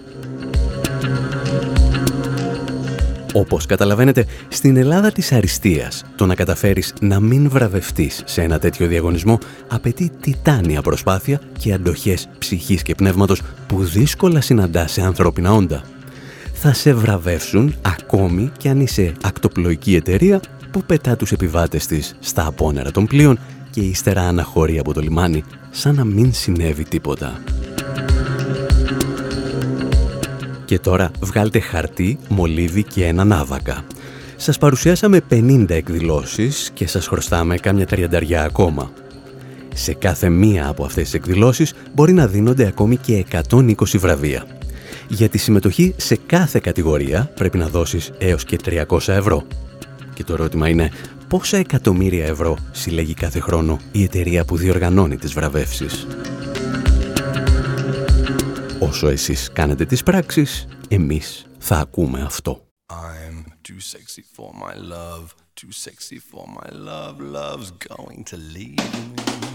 Όπως 3.34 3.66
καταλαβαίνετε, 3.66 4.26
στην 4.48 4.78
Ελλάδα 4.78 5.12
της 5.12 5.32
αριστείας, 5.32 6.04
το 6.16 6.26
να 6.26 6.36
καταφέρεις 6.36 6.94
να 7.02 7.20
μην 7.20 7.50
βραβευτείς 7.50 8.22
σε 8.26 8.42
ένα 8.42 8.60
τέτοιο 8.60 8.88
διαγωνισμό 8.88 9.38
απαιτεί 9.68 10.12
τιτάνια 10.22 10.82
προσπάθεια 10.82 11.42
και 11.60 11.74
αντοχές 11.74 12.30
ψυχής 12.38 12.82
και 12.82 12.96
πνεύματος 12.96 13.42
που 13.68 13.84
δύσκολα 13.84 14.42
συναντά 14.42 14.88
σε 14.88 15.02
ανθρώπινα 15.02 15.52
όντα. 15.54 15.84
Θα 16.62 16.74
σε 16.74 16.94
βραβεύσουν 16.94 17.76
ακόμη 17.82 18.52
και 18.58 18.70
αν 18.70 18.80
είσαι 18.80 19.14
ακτοπλοϊκή 19.22 19.96
εταιρεία 19.96 20.42
που 20.72 20.84
πετά 20.84 21.16
τους 21.16 21.32
επιβάτες 21.32 21.86
της 21.86 22.16
στα 22.20 22.46
απόνερα 22.46 22.92
των 22.92 23.06
πλοίων 23.06 23.40
και 23.70 23.82
ύστερα 23.82 24.22
αναχωρεί 24.22 24.80
από 24.80 24.94
το 24.94 25.02
λιμάνι 25.02 25.44
σαν 25.70 25.96
να 25.96 26.04
μην 26.04 26.34
συνέβη 26.34 26.84
τίποτα. 26.84 27.42
Και 30.66 30.80
τώρα 30.80 31.12
βγάλτε 31.22 31.60
χαρτί, 31.60 32.18
μολύβι 32.30 32.84
και 32.84 33.06
ένα 33.06 33.24
ναύακα. 33.24 33.84
Σας 34.36 34.58
παρουσιάσαμε 34.58 35.22
50 35.30 35.66
εκδηλώσεις 35.70 36.72
και 36.74 36.88
σας 36.88 37.08
χρωστάμε 37.08 37.58
κάμια 37.58 37.86
τριανταριά 37.86 38.44
ακόμα. 38.44 38.92
Σε 39.74 39.94
κάθε 39.94 40.30
μία 40.30 40.68
από 40.68 40.84
αυτές 40.84 41.04
τις 41.04 41.14
εκδηλώσεις 41.14 41.74
μπορεί 41.94 42.14
να 42.14 42.28
δίνονται 42.28 42.68
ακόμη 42.68 42.98
και 42.98 43.26
120 43.52 43.98
βραβεία. 43.98 44.59
Για 45.12 45.30
τη 45.30 45.38
συμμετοχή 45.38 45.94
σε 45.98 46.16
κάθε 46.16 46.60
κατηγορία 46.60 47.32
πρέπει 47.36 47.58
να 47.58 47.68
δώσεις 47.68 48.12
έως 48.18 48.44
και 48.44 48.60
300 48.66 49.08
ευρώ. 49.08 49.48
Και 50.14 50.24
το 50.24 50.34
ερώτημα 50.34 50.70
είναι 50.70 50.92
πόσα 51.28 51.58
εκατομμύρια 51.58 52.26
ευρώ 52.26 52.58
συλλέγει 52.72 53.14
κάθε 53.14 53.40
χρόνο 53.40 53.80
η 53.92 54.04
εταιρεία 54.04 54.46
που 54.46 54.58
διοργανώνει 54.58 55.18
τις 55.18 55.34
βραβεύσεις; 55.34 56.08
Όσο 58.80 59.08
εσείς 59.08 59.50
κάνετε 59.54 59.86
τις 59.86 60.04
πράξεις, 60.04 60.68
εμείς 60.88 61.46
θα 61.58 61.78
ακούμε 61.78 62.22
αυτό. 62.22 62.64
I'm 62.92 63.44
too 63.68 63.80
sexy 63.94 64.24
for 64.36 64.50
my 64.66 64.74
love, 64.96 65.26
too 65.62 65.72
sexy 65.86 66.20
for 66.32 66.46
my 66.60 66.70
love, 66.90 67.16
love's 67.38 67.72
going 67.90 68.24
to 68.32 68.38
leave 68.56 68.84
me. 68.94 69.49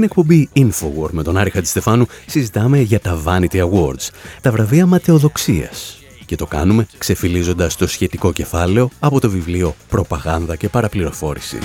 Στην 0.00 0.12
εκπομπή 0.12 0.48
Infowar 0.56 1.10
με 1.10 1.22
τον 1.22 1.36
Άρη 1.36 1.50
Χατζηστεφάνου 1.50 2.06
συζητάμε 2.26 2.80
για 2.80 3.00
τα 3.00 3.22
Vanity 3.24 3.70
Awards, 3.70 4.08
τα 4.40 4.50
βραβεία 4.50 4.86
ματαιοδοξίας. 4.86 5.98
Και 6.26 6.36
το 6.36 6.46
κάνουμε 6.46 6.86
ξεφυλίζοντας 6.98 7.76
το 7.76 7.86
σχετικό 7.86 8.32
κεφάλαιο 8.32 8.90
από 9.00 9.20
το 9.20 9.30
βιβλίο 9.30 9.74
«Προπαγάνδα 9.88 10.56
και 10.56 10.68
παραπληροφόρηση». 10.68 11.58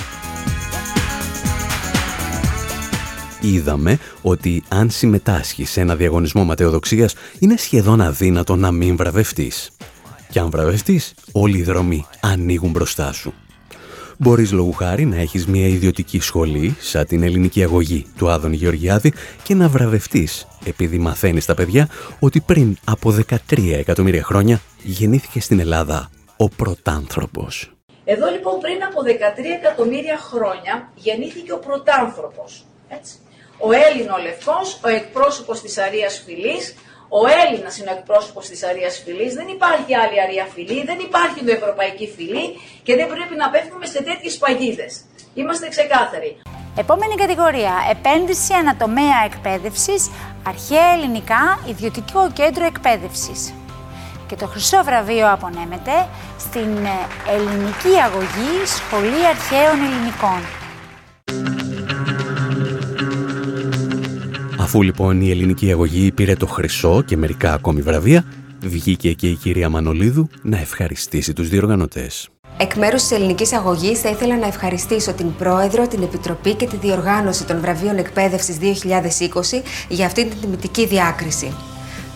Είδαμε 3.40 3.98
ότι 4.22 4.62
αν 4.68 4.90
συμμετάσχει 4.90 5.64
σε 5.64 5.80
ένα 5.80 5.96
διαγωνισμό 5.96 6.44
ματαιοδοξίας 6.44 7.14
είναι 7.38 7.56
σχεδόν 7.56 8.00
αδύνατο 8.00 8.56
να 8.56 8.70
μην 8.70 8.96
βραβευτείς. 8.96 9.70
Και 10.30 10.38
αν 10.38 10.50
βραβευτείς, 10.50 11.14
όλοι 11.32 11.58
οι 11.58 11.62
δρόμοι 11.62 12.06
ανοίγουν 12.20 12.70
μπροστά 12.70 13.12
σου. 13.12 13.32
Μπορείς 14.18 14.52
λόγου 14.52 14.72
χάρη 14.72 15.04
να 15.04 15.16
έχεις 15.16 15.46
μια 15.46 15.66
ιδιωτική 15.66 16.20
σχολή, 16.20 16.76
σαν 16.80 17.06
την 17.06 17.22
ελληνική 17.22 17.62
αγωγή 17.62 18.06
του 18.16 18.30
Άδων 18.30 18.52
Γεωργιάδη 18.52 19.12
και 19.42 19.54
να 19.54 19.68
βραβευτείς, 19.68 20.46
επειδή 20.64 20.98
μαθαίνεις 20.98 21.44
τα 21.44 21.54
παιδιά 21.54 21.88
ότι 22.20 22.40
πριν 22.40 22.76
από 22.84 23.10
13 23.10 23.72
εκατομμύρια 23.72 24.22
χρόνια 24.22 24.60
γεννήθηκε 24.82 25.40
στην 25.40 25.60
Ελλάδα 25.60 26.10
ο 26.36 26.48
πρωτάνθρωπος. 26.48 27.70
Εδώ 28.04 28.30
λοιπόν 28.30 28.60
πριν 28.60 28.82
από 28.84 29.00
13 29.02 29.08
εκατομμύρια 29.58 30.18
χρόνια 30.18 30.92
γεννήθηκε 30.94 31.52
ο 31.52 31.58
πρωτάνθρωπος. 31.58 32.64
Έτσι. 32.88 33.14
Ο 33.58 33.68
Έλληνο 33.72 34.16
Λευκός, 34.22 34.80
ο 34.84 34.88
εκπρόσωπος 34.88 35.60
της 35.60 35.78
Αρίας 35.78 36.22
Φυλής, 36.26 36.74
ο 37.08 37.20
Έλληνας 37.42 37.78
είναι 37.78 37.90
ο 37.90 37.96
εκπρόσωπος 37.98 38.48
της 38.48 38.64
Αρίας 38.64 39.02
Φυλή, 39.04 39.30
δεν 39.30 39.48
υπάρχει 39.48 39.94
άλλη 39.94 40.20
Αρία 40.20 40.46
Φυλή, 40.54 40.84
δεν 40.84 40.98
υπάρχει 40.98 41.40
Ευρωπαϊκή 41.46 42.06
Φυλή 42.16 42.46
και 42.82 42.94
δεν 42.96 43.06
πρέπει 43.08 43.36
να 43.36 43.50
πέφτουμε 43.50 43.86
σε 43.86 44.02
τέτοιες 44.02 44.36
παγίδες. 44.36 45.04
Είμαστε 45.34 45.68
ξεκάθαροι. 45.68 46.36
Επόμενη 46.76 47.14
κατηγορία. 47.14 47.72
Επένδυση 47.90 48.52
ανατομέα 48.52 49.18
εκπαίδευσης, 49.24 50.10
αρχαία 50.46 50.92
ελληνικά, 50.92 51.58
ιδιωτικό 51.68 52.30
κέντρο 52.32 52.64
εκπαίδευσης. 52.64 53.54
Και 54.28 54.36
το 54.36 54.46
χρυσό 54.46 54.82
βραβείο 54.84 55.32
απονέμεται 55.32 56.08
στην 56.38 56.86
ελληνική 57.28 58.00
αγωγή 58.04 58.64
Σχολή 58.64 59.26
Αρχαίων 59.26 59.78
Ελληνικών. 59.84 60.40
Αφού 64.66 64.82
λοιπόν 64.82 65.20
η 65.20 65.30
ελληνική 65.30 65.70
αγωγή 65.70 66.12
πήρε 66.12 66.34
το 66.34 66.46
χρυσό 66.46 67.02
και 67.02 67.16
μερικά 67.16 67.52
ακόμη 67.52 67.80
βραβεία, 67.80 68.24
βγήκε 68.64 69.12
και 69.12 69.28
η 69.28 69.34
κυρία 69.34 69.68
Μανολίδου 69.68 70.28
να 70.42 70.58
ευχαριστήσει 70.58 71.32
τους 71.32 71.48
διοργανωτές. 71.48 72.28
Εκ 72.58 72.74
μέρους 72.74 73.02
της 73.02 73.10
ελληνικής 73.10 73.52
αγωγής 73.52 74.00
θα 74.00 74.08
ήθελα 74.08 74.36
να 74.38 74.46
ευχαριστήσω 74.46 75.12
την 75.12 75.34
Πρόεδρο, 75.34 75.86
την 75.86 76.02
Επιτροπή 76.02 76.54
και 76.54 76.66
τη 76.66 76.76
διοργάνωση 76.76 77.44
των 77.44 77.60
βραβείων 77.60 77.96
εκπαίδευσης 77.98 78.56
2020 78.58 79.62
για 79.88 80.06
αυτή 80.06 80.24
την 80.26 80.40
τιμητική 80.40 80.86
διάκριση. 80.86 81.52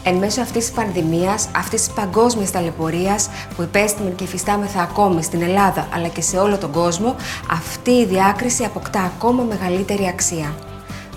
Εν 0.05 0.15
μέσω 0.15 0.41
αυτής 0.41 0.65
της 0.65 0.75
πανδημίας, 0.75 1.49
αυτής 1.57 1.81
της 1.81 1.95
παγκόσμιας 1.95 2.51
ταλαιπωρίας 2.51 3.29
που 3.57 3.63
υπέστημεν 3.63 4.15
και 4.15 4.25
υφιστάμεθα 4.25 4.83
ακόμη 4.83 5.23
στην 5.23 5.43
Ελλάδα 5.43 5.89
αλλά 5.95 6.09
και 6.09 6.21
σε 6.21 6.39
όλο 6.39 6.59
τον 6.59 6.71
κόσμο, 6.71 7.17
αυτή 7.51 7.91
η 7.91 8.07
διάκριση 8.07 8.65
αποκτά 8.65 9.01
ακόμα 9.01 9.43
μεγαλύτερη 9.43 10.07
αξία 10.07 10.55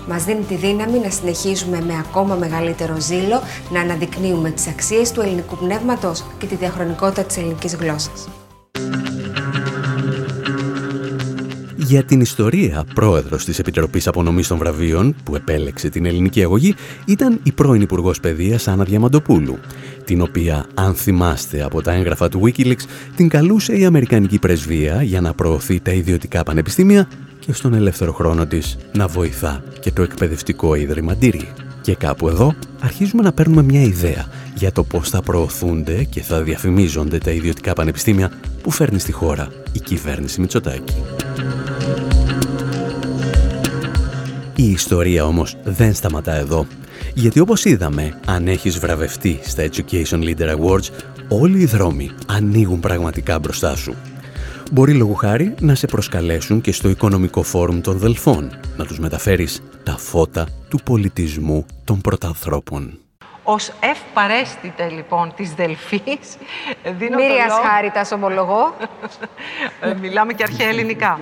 μας 0.08 0.24
δίνει 0.24 0.42
τη 0.42 0.54
δύναμη 0.54 0.98
να 0.98 1.10
συνεχίζουμε 1.10 1.80
με 1.80 2.04
ακόμα 2.08 2.34
μεγαλύτερο 2.34 3.00
ζήλο 3.00 3.42
να 3.70 3.80
αναδεικνύουμε 3.80 4.50
τις 4.50 4.68
αξίες 4.68 5.12
του 5.12 5.20
ελληνικού 5.20 5.56
πνεύματος 5.56 6.24
και 6.38 6.46
τη 6.46 6.54
διαχρονικότητα 6.54 7.22
της 7.24 7.36
ελληνικής 7.36 7.74
γλώσσας. 7.74 8.28
Για 11.86 12.04
την 12.04 12.20
ιστορία, 12.20 12.84
πρόεδρος 12.94 13.44
της 13.44 13.58
Επιτροπής 13.58 14.06
Απονομής 14.06 14.46
των 14.46 14.58
Βραβείων, 14.58 15.14
που 15.24 15.36
επέλεξε 15.36 15.88
την 15.88 16.06
ελληνική 16.06 16.42
αγωγή, 16.42 16.74
ήταν 17.06 17.40
η 17.42 17.52
πρώην 17.52 17.80
Υπουργός 17.80 18.20
Παιδείας 18.20 18.68
Άννα 18.68 18.84
Διαμαντοπούλου, 18.84 19.58
την 20.04 20.20
οποία, 20.20 20.66
αν 20.74 20.94
θυμάστε 20.94 21.62
από 21.62 21.82
τα 21.82 21.92
έγγραφα 21.92 22.28
του 22.28 22.42
Wikileaks, 22.44 22.82
την 23.16 23.28
καλούσε 23.28 23.78
η 23.78 23.84
Αμερικανική 23.84 24.38
Πρεσβεία 24.38 25.02
για 25.02 25.20
να 25.20 25.34
προωθεί 25.34 25.80
τα 25.80 25.92
ιδιωτικά 25.92 26.42
πανεπιστήμια 26.42 27.08
και 27.38 27.52
στον 27.52 27.74
ελεύθερο 27.74 28.12
χρόνο 28.12 28.46
της 28.46 28.76
να 28.92 29.06
βοηθά 29.06 29.62
και 29.80 29.90
το 29.90 30.02
εκπαιδευτικό 30.02 30.74
ίδρυμα 30.74 31.16
Ντύρι. 31.16 31.48
Και 31.80 31.94
κάπου 31.94 32.28
εδώ 32.28 32.54
αρχίζουμε 32.80 33.22
να 33.22 33.32
παίρνουμε 33.32 33.62
μια 33.62 33.82
ιδέα 33.82 34.26
για 34.54 34.72
το 34.72 34.84
πώς 34.84 35.08
θα 35.10 35.22
προωθούνται 35.22 36.04
και 36.04 36.20
θα 36.20 36.42
διαφημίζονται 36.42 37.18
τα 37.18 37.30
ιδιωτικά 37.30 37.72
πανεπιστήμια 37.72 38.30
που 38.62 38.70
φέρνει 38.70 38.98
στη 38.98 39.12
χώρα 39.12 39.48
η 39.72 39.80
κυβέρνηση 39.80 40.40
Μητσοτάκη. 40.40 40.94
Η 44.56 44.70
ιστορία 44.70 45.24
όμως 45.24 45.56
δεν 45.64 45.94
σταματά 45.94 46.34
εδώ. 46.34 46.66
Γιατί 47.14 47.40
όπως 47.40 47.64
είδαμε, 47.64 48.20
αν 48.26 48.48
έχεις 48.48 48.78
βραβευτεί 48.78 49.40
στα 49.42 49.68
Education 49.68 50.18
Leader 50.24 50.56
Awards, 50.56 50.88
όλοι 51.28 51.60
οι 51.60 51.66
δρόμοι 51.66 52.10
ανοίγουν 52.26 52.80
πραγματικά 52.80 53.38
μπροστά 53.38 53.76
σου 53.76 53.94
μπορεί 54.72 54.92
λόγου 54.92 55.14
χάρη 55.14 55.54
να 55.60 55.74
σε 55.74 55.86
προσκαλέσουν 55.86 56.60
και 56.60 56.72
στο 56.72 56.88
Οικονομικό 56.88 57.42
Φόρουμ 57.42 57.80
των 57.80 57.98
Δελφών, 57.98 58.50
να 58.76 58.86
τους 58.86 58.98
μεταφέρεις 58.98 59.62
τα 59.82 59.96
φώτα 59.96 60.48
του 60.68 60.78
πολιτισμού 60.84 61.66
των 61.84 62.00
πρωτανθρώπων. 62.00 63.03
Ως 63.46 63.72
ευπαρέστητε 63.80 64.88
λοιπόν 64.88 65.32
της 65.36 65.54
Δελφής 65.54 66.36
δίνω 66.98 67.16
Μύριας 67.16 67.48
λόγο... 67.48 67.60
χάριτας 67.62 68.12
ομολογώ. 68.12 68.74
Ε, 69.80 69.94
μιλάμε 69.94 70.32
και 70.32 70.42
αρχαία 70.42 70.68
ελληνικά. 70.68 71.20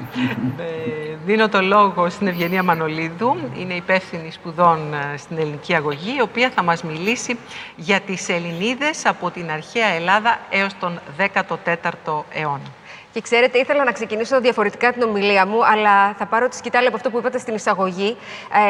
Ε, 0.58 1.16
δίνω 1.24 1.48
το 1.48 1.62
λόγο 1.62 2.08
στην 2.10 2.26
Ευγενία 2.26 2.62
Μανολίδου, 2.62 3.36
είναι 3.56 3.74
υπεύθυνη 3.74 4.30
σπουδών 4.30 4.94
ε, 4.94 5.16
στην 5.16 5.38
ελληνική 5.38 5.74
αγωγή, 5.74 6.14
η 6.16 6.20
οποία 6.20 6.50
θα 6.50 6.62
μας 6.62 6.82
μιλήσει 6.82 7.38
για 7.76 8.00
τις 8.00 8.28
Ελληνίδες 8.28 9.06
από 9.06 9.30
την 9.30 9.50
αρχαία 9.50 9.86
Ελλάδα 9.86 10.38
έως 10.50 10.78
τον 10.78 11.00
14ο 11.18 12.22
αιώνα. 12.32 12.81
Και 13.12 13.20
ξέρετε, 13.20 13.58
ήθελα 13.58 13.84
να 13.84 13.92
ξεκινήσω 13.92 14.40
διαφορετικά 14.40 14.92
την 14.92 15.02
ομιλία 15.02 15.46
μου, 15.46 15.66
αλλά 15.66 16.14
θα 16.14 16.26
πάρω 16.26 16.48
τη 16.48 16.56
σκητάλη 16.56 16.86
από 16.86 16.96
αυτό 16.96 17.10
που 17.10 17.18
είπατε 17.18 17.38
στην 17.38 17.54
εισαγωγή. 17.54 18.16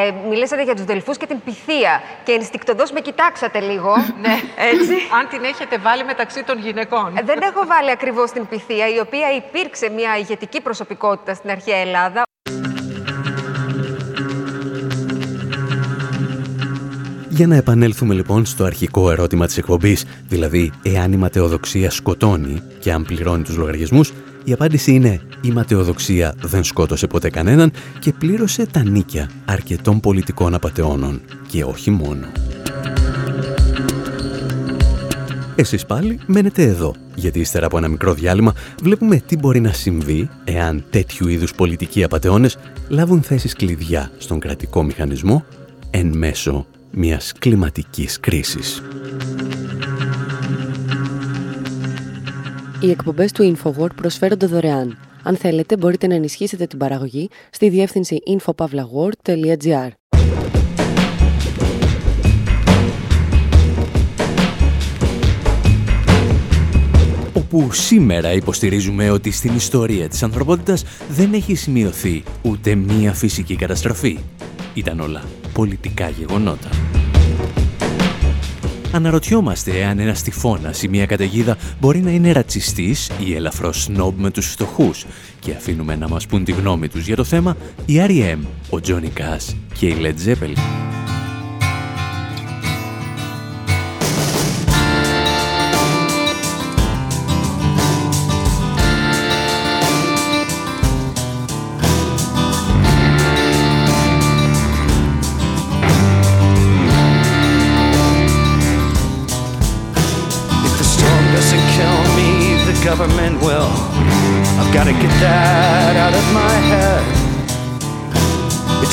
Ε, 0.07 0.11
μιλήσατε 0.29 0.63
για 0.63 0.75
τους 0.75 0.85
Δελφούς 0.85 1.17
και 1.17 1.27
την 1.27 1.43
πυθία. 1.45 2.03
Και 2.25 2.33
ενστικτοδός 2.33 2.93
με 2.93 3.01
κοιτάξατε 3.01 3.61
λίγο. 3.61 3.97
ναι, 4.25 4.41
έτσι. 4.57 4.95
Αν 5.19 5.29
την 5.29 5.45
έχετε 5.45 5.79
βάλει 5.79 6.05
μεταξύ 6.05 6.45
των 6.45 6.59
γυναικών. 6.59 7.17
Ε, 7.17 7.23
δεν 7.25 7.39
έχω 7.43 7.67
βάλει 7.67 7.91
ακριβώς 7.91 8.31
την 8.31 8.47
πυθία, 8.49 8.89
η 8.95 8.99
οποία 8.99 9.35
υπήρξε 9.35 9.91
μια 9.91 10.17
ηγετική 10.19 10.61
προσωπικότητα 10.61 11.35
στην 11.35 11.51
αρχαία 11.51 11.77
Ελλάδα. 11.77 12.23
Για 17.29 17.47
να 17.47 17.57
επανέλθουμε 17.57 18.15
λοιπόν 18.15 18.47
στο 18.47 18.65
αρχικό 18.65 19.11
ερώτημα 19.11 19.47
της 19.47 19.59
εκπομπής, 19.59 20.05
δηλαδή 20.29 20.73
εάν 20.83 21.13
η 21.13 21.17
ματαιοδοξία 21.17 21.91
σκοτώνει 21.91 22.63
και 22.79 22.93
αν 22.93 23.03
πληρώνει 23.03 23.43
τους 23.43 23.57
λογαριασμούς, 23.57 24.13
η 24.45 24.53
απάντηση 24.53 24.93
είναι 24.93 25.21
η 25.41 25.51
ματαιοδοξία 25.51 26.35
δεν 26.43 26.65
σκότωσε 26.65 27.07
ποτέ 27.07 27.31
κανέναν 27.31 27.73
και 27.99 28.13
πλήρωσε 28.13 28.67
τα 28.67 28.83
νίκια 28.85 29.31
αρκετών 29.45 30.01
πολιτικών 30.01 30.55
απαταιώνων 30.55 31.21
και 31.49 31.65
όχι 31.65 31.91
μόνο. 31.91 32.27
Εσείς 35.57 35.87
πάλι 35.87 36.21
μένετε 36.27 36.63
εδώ, 36.63 36.95
γιατί 37.15 37.41
ύστερα 37.41 37.67
από 37.67 37.77
ένα 37.79 37.89
μικρό 37.89 38.15
διάλειμμα 38.15 38.55
βλέπουμε 38.83 39.17
τι 39.27 39.37
μπορεί 39.37 39.61
να 39.61 39.73
συμβεί 39.73 40.29
εάν 40.45 40.85
τέτοιου 40.91 41.29
είδους 41.29 41.55
πολιτικοί 41.55 42.05
απαταιώνες 42.05 42.59
λάβουν 42.89 43.23
θέσεις 43.23 43.55
κλειδιά 43.55 44.11
στον 44.19 44.41
κρατικό 44.41 44.83
μηχανισμό 44.83 45.45
εν 45.91 46.17
μέσω 46.17 46.67
μιας 46.91 47.33
κλιματικής 47.39 48.21
κρίσης. 48.21 48.83
Οι 52.83 52.91
εκπομπές 52.91 53.33
του 53.33 53.57
InfoWord 53.57 53.95
προσφέρονται 53.97 54.47
δωρεάν. 54.47 54.99
Αν 55.23 55.37
θέλετε, 55.37 55.77
μπορείτε 55.77 56.07
να 56.07 56.15
ενισχύσετε 56.15 56.67
την 56.67 56.79
παραγωγή 56.79 57.29
στη 57.51 57.69
διεύθυνση 57.69 58.19
infopavlagor.gr. 58.27 59.89
όπου 67.35 67.73
σήμερα 67.73 68.33
υποστηρίζουμε 68.33 69.11
ότι 69.11 69.31
στην 69.31 69.55
ιστορία 69.55 70.09
της 70.09 70.23
ανθρωπότητας 70.23 70.85
δεν 71.09 71.33
έχει 71.33 71.55
σημειωθεί 71.55 72.23
ούτε 72.43 72.75
μία 72.75 73.13
φυσική 73.13 73.57
καταστροφή. 73.57 74.19
Ήταν 74.75 75.01
όλα 75.01 75.23
πολιτικά 75.53 76.09
γεγονότα. 76.09 77.02
Αναρωτιόμαστε 78.95 79.85
αν 79.85 79.99
ένας 79.99 80.23
τυφώνας 80.23 80.83
ή 80.83 80.89
μια 80.89 81.07
καταιγίδα 81.07 81.57
μπορεί 81.81 82.01
να 82.01 82.11
είναι 82.11 82.33
ρατσιστής 82.33 83.11
ή 83.25 83.35
ελαφρώς 83.35 83.83
σνόμπ 83.83 84.19
με 84.19 84.31
τους 84.31 84.47
φτωχούς 84.47 85.05
και 85.41 85.53
αφήνουμε 85.53 85.97
να 85.97 86.09
μας 86.09 86.27
πούν 86.27 86.45
τη 86.45 86.53
γνώμη 86.53 86.89
τους 86.89 87.07
για 87.07 87.17
το 87.17 87.25
θέμα 87.25 87.57
η 87.87 87.95
R.E.M., 88.07 88.39
ο 88.71 88.81
Τζόνι 88.81 89.09
Κάς 89.09 89.57
και 89.79 89.87
η 89.87 89.97
Led 90.01 90.29
Zeppelin. 90.29 90.59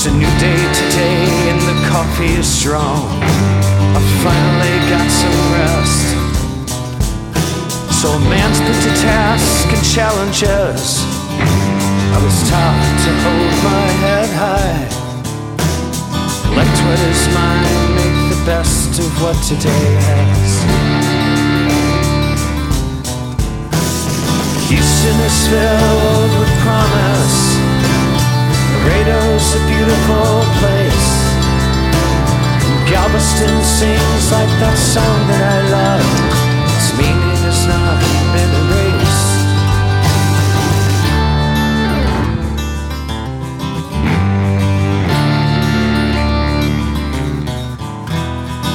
A 0.09 0.11
new 0.17 0.33
day 0.39 0.61
today 0.73 1.21
and 1.49 1.59
the 1.69 1.77
coffee 1.87 2.33
is 2.41 2.47
strong. 2.47 3.05
I 3.97 4.01
finally 4.25 4.77
got 4.89 5.07
some 5.21 5.39
rest. 5.57 6.05
So 8.01 8.07
a 8.09 8.19
man's 8.31 8.59
put 8.65 8.79
to 8.85 8.93
task 9.01 9.67
and 9.75 9.83
challenges. 9.95 11.05
I 12.15 12.19
was 12.25 12.37
taught 12.49 12.85
to 13.05 13.11
hold 13.25 13.55
my 13.69 13.85
head 14.03 14.29
high. 14.43 14.81
Let 16.57 16.73
what 16.85 16.99
is 17.11 17.21
mine 17.37 17.89
make 17.99 18.19
the 18.33 18.41
best 18.45 18.99
of 18.99 19.09
what 19.21 19.37
today 19.51 19.87
has. 20.09 20.51
Houston 24.69 25.17
is 25.29 25.37
filled 25.49 26.33
with 26.39 26.53
promise. 26.63 27.48
Laredo's 28.89 29.53
a 29.53 29.61
beautiful 29.69 30.41
place. 30.57 31.09
And 32.65 32.89
Galveston 32.89 33.61
sings 33.61 34.25
like 34.33 34.49
that 34.61 34.77
song 34.77 35.19
that 35.29 35.43
I 35.45 35.59
love. 35.77 36.09
Its 36.73 36.89
meaning 36.97 37.41
has 37.45 37.61
not 37.69 38.01
been 38.33 38.51
erased. 38.61 39.29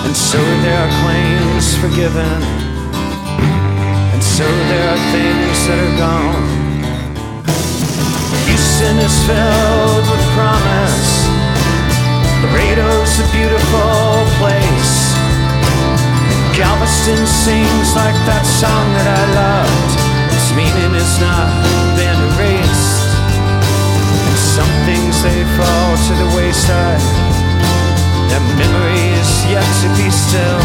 And 0.07 0.15
so 0.15 0.39
there 0.63 0.79
are 0.79 0.93
claims 1.03 1.75
forgiven. 1.83 2.41
And 4.15 4.23
so 4.23 4.47
there 4.71 4.87
are 4.95 5.01
things 5.11 5.59
that 5.67 5.79
are 5.83 5.99
gone. 5.99 6.54
Houston 8.74 8.98
is 8.98 9.16
filled 9.30 10.06
with 10.12 10.24
promise. 10.34 11.12
Laredo's 12.42 13.14
a 13.22 13.28
beautiful 13.38 14.26
place. 14.42 14.96
Galveston 16.58 17.22
sings 17.46 17.90
like 18.02 18.18
that 18.30 18.46
song 18.62 18.86
that 18.98 19.08
I 19.22 19.24
loved. 19.42 19.92
Its 20.36 20.50
meaning 20.58 20.92
has 20.98 21.14
not 21.22 21.48
been 22.00 22.20
erased. 22.30 23.06
And 24.28 24.40
some 24.58 24.74
things 24.90 25.14
they 25.22 25.40
fall 25.58 25.90
to 26.08 26.14
the 26.22 26.30
wayside. 26.38 27.06
Their 28.30 28.44
memory 28.62 29.06
is 29.22 29.32
yet 29.54 29.70
to 29.82 29.88
be 30.00 30.08
still. 30.26 30.62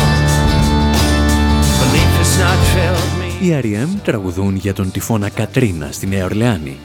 Belief 1.83 2.13
has 2.23 2.33
not 2.45 2.59
failed 2.75 3.11
me. 3.21 3.31
Οι 3.41 3.55
R.E.M. 3.55 3.89
τραγουδούν 4.05 4.57
για 4.57 4.73
τον 4.75 4.91
τυφώνα 4.91 5.29
Κατρίνα 5.29 5.89
στη 5.93 6.07
Νέα 6.07 6.25
Ορλεάνη 6.25 6.79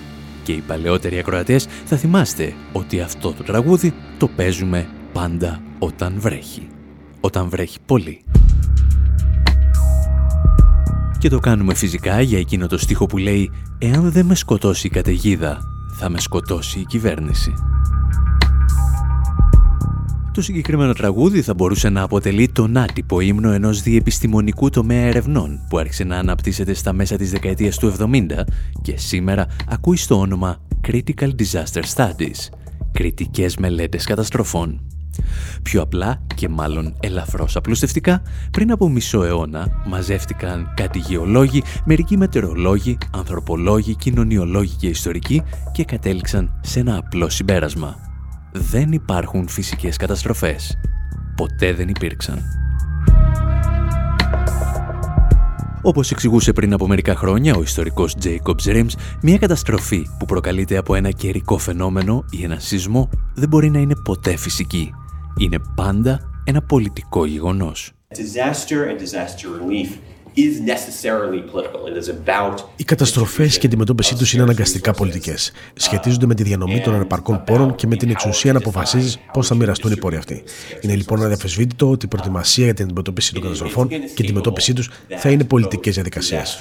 και 0.44 0.52
οι 0.52 0.62
παλαιότεροι 0.66 1.18
ακροατές 1.18 1.66
θα 1.84 1.96
θυμάστε 1.96 2.54
ότι 2.72 3.00
αυτό 3.00 3.32
το 3.32 3.42
τραγούδι 3.42 3.94
το 4.18 4.28
παίζουμε 4.28 4.88
πάντα 5.12 5.62
όταν 5.78 6.14
βρέχει. 6.18 6.68
Όταν 7.20 7.48
βρέχει 7.48 7.78
πολύ. 7.86 8.20
Και 11.18 11.28
το 11.28 11.38
κάνουμε 11.38 11.74
φυσικά 11.74 12.20
για 12.20 12.38
εκείνο 12.38 12.66
το 12.66 12.78
στίχο 12.78 13.06
που 13.06 13.18
λέει 13.18 13.50
«Εάν 13.78 14.10
δεν 14.10 14.26
με 14.26 14.34
σκοτώσει 14.34 14.86
η 14.86 14.90
καταιγίδα, 14.90 15.60
θα 15.98 16.08
με 16.08 16.20
σκοτώσει 16.20 16.78
η 16.78 16.84
κυβέρνηση». 16.84 17.54
Το 20.34 20.42
συγκεκριμένο 20.42 20.92
τραγούδι 20.92 21.42
θα 21.42 21.54
μπορούσε 21.54 21.88
να 21.88 22.02
αποτελεί 22.02 22.48
τον 22.48 22.76
άτυπο 22.76 23.20
ύμνο 23.20 23.52
ενός 23.52 23.82
διεπιστημονικού 23.82 24.70
τομέα 24.70 25.02
ερευνών 25.06 25.60
που 25.68 25.78
άρχισε 25.78 26.04
να 26.04 26.18
αναπτύσσεται 26.18 26.74
στα 26.74 26.92
μέσα 26.92 27.16
της 27.16 27.30
δεκαετίας 27.30 27.78
του 27.78 27.94
70 27.98 28.06
και 28.82 28.96
σήμερα 28.96 29.46
ακούει 29.68 29.96
στο 29.96 30.18
όνομα 30.18 30.56
Critical 30.88 31.30
Disaster 31.38 31.82
Studies, 31.94 32.48
κριτικές 32.92 33.56
μελέτες 33.56 34.04
καταστροφών. 34.04 34.80
Πιο 35.62 35.82
απλά 35.82 36.26
και 36.34 36.48
μάλλον 36.48 36.96
ελαφρώς 37.00 37.56
απλουστευτικά, 37.56 38.22
πριν 38.50 38.70
από 38.72 38.88
μισό 38.88 39.24
αιώνα 39.24 39.82
μαζεύτηκαν 39.86 40.72
κάτι 40.76 40.98
γεωλόγοι, 40.98 41.62
μερικοί 41.84 42.16
μετεωρολόγοι, 42.16 42.98
ανθρωπολόγοι, 43.10 43.94
κοινωνιολόγοι 43.94 44.74
και 44.74 44.86
ιστορικοί 44.86 45.42
και 45.72 45.84
κατέληξαν 45.84 46.60
σε 46.60 46.80
ένα 46.80 46.96
απλό 46.96 47.28
συμπέρασμα 47.28 48.12
δεν 48.56 48.92
υπάρχουν 48.92 49.48
φυσικές 49.48 49.96
καταστροφές. 49.96 50.78
Ποτέ 51.36 51.72
δεν 51.72 51.88
υπήρξαν. 51.88 52.42
Όπως 55.82 56.10
εξηγούσε 56.10 56.52
πριν 56.52 56.72
από 56.72 56.86
μερικά 56.86 57.14
χρόνια 57.14 57.54
ο 57.54 57.62
ιστορικός 57.62 58.16
Jacob 58.22 58.54
Rims, 58.64 58.92
μια 59.22 59.38
καταστροφή 59.38 60.06
που 60.18 60.24
προκαλείται 60.24 60.76
από 60.76 60.94
ένα 60.94 61.10
καιρικό 61.10 61.58
φαινόμενο 61.58 62.24
ή 62.30 62.44
ένα 62.44 62.58
σεισμό 62.58 63.08
δεν 63.34 63.48
μπορεί 63.48 63.70
να 63.70 63.78
είναι 63.78 63.94
ποτέ 64.04 64.36
φυσική. 64.36 64.90
Είναι 65.38 65.58
πάντα 65.74 66.20
ένα 66.44 66.62
πολιτικό 66.62 67.26
γεγονός. 67.26 67.92
Disaster 68.08 68.88
and 68.90 69.00
disaster 69.00 69.46
relief 69.46 69.88
οι 72.76 72.84
καταστροφές 72.84 73.58
και 73.58 73.66
η 73.66 73.68
αντιμετώπιση 73.68 74.16
τους 74.16 74.32
είναι 74.32 74.42
αναγκαστικά 74.42 74.92
πολιτικές. 74.92 75.52
Σχετίζονται 75.74 76.26
με 76.26 76.34
τη 76.34 76.42
διανομή 76.42 76.80
των 76.80 76.94
ανεπαρκών 76.94 77.42
πόρων 77.44 77.74
και 77.74 77.86
με 77.86 77.96
την 77.96 78.10
εξουσία 78.10 78.52
να 78.52 78.58
αποφασίζεις 78.58 79.18
πώς 79.32 79.46
θα 79.46 79.54
μοιραστούν 79.54 79.92
οι 79.92 79.96
πόροι 79.96 80.16
αυτοί. 80.16 80.42
Είναι 80.80 80.94
λοιπόν 80.94 81.22
αδιαφεσβήτητο 81.22 81.90
ότι 81.90 82.04
η 82.04 82.08
προετοιμασία 82.08 82.64
για 82.64 82.74
την 82.74 82.84
αντιμετώπιση 82.84 83.32
των 83.32 83.42
καταστροφών 83.42 83.88
και 83.88 83.94
η 83.94 84.14
αντιμετώπιση 84.22 84.72
τους 84.72 84.90
θα 85.16 85.30
είναι 85.30 85.44
πολιτικές 85.44 85.94
διαδικασίες. 85.94 86.58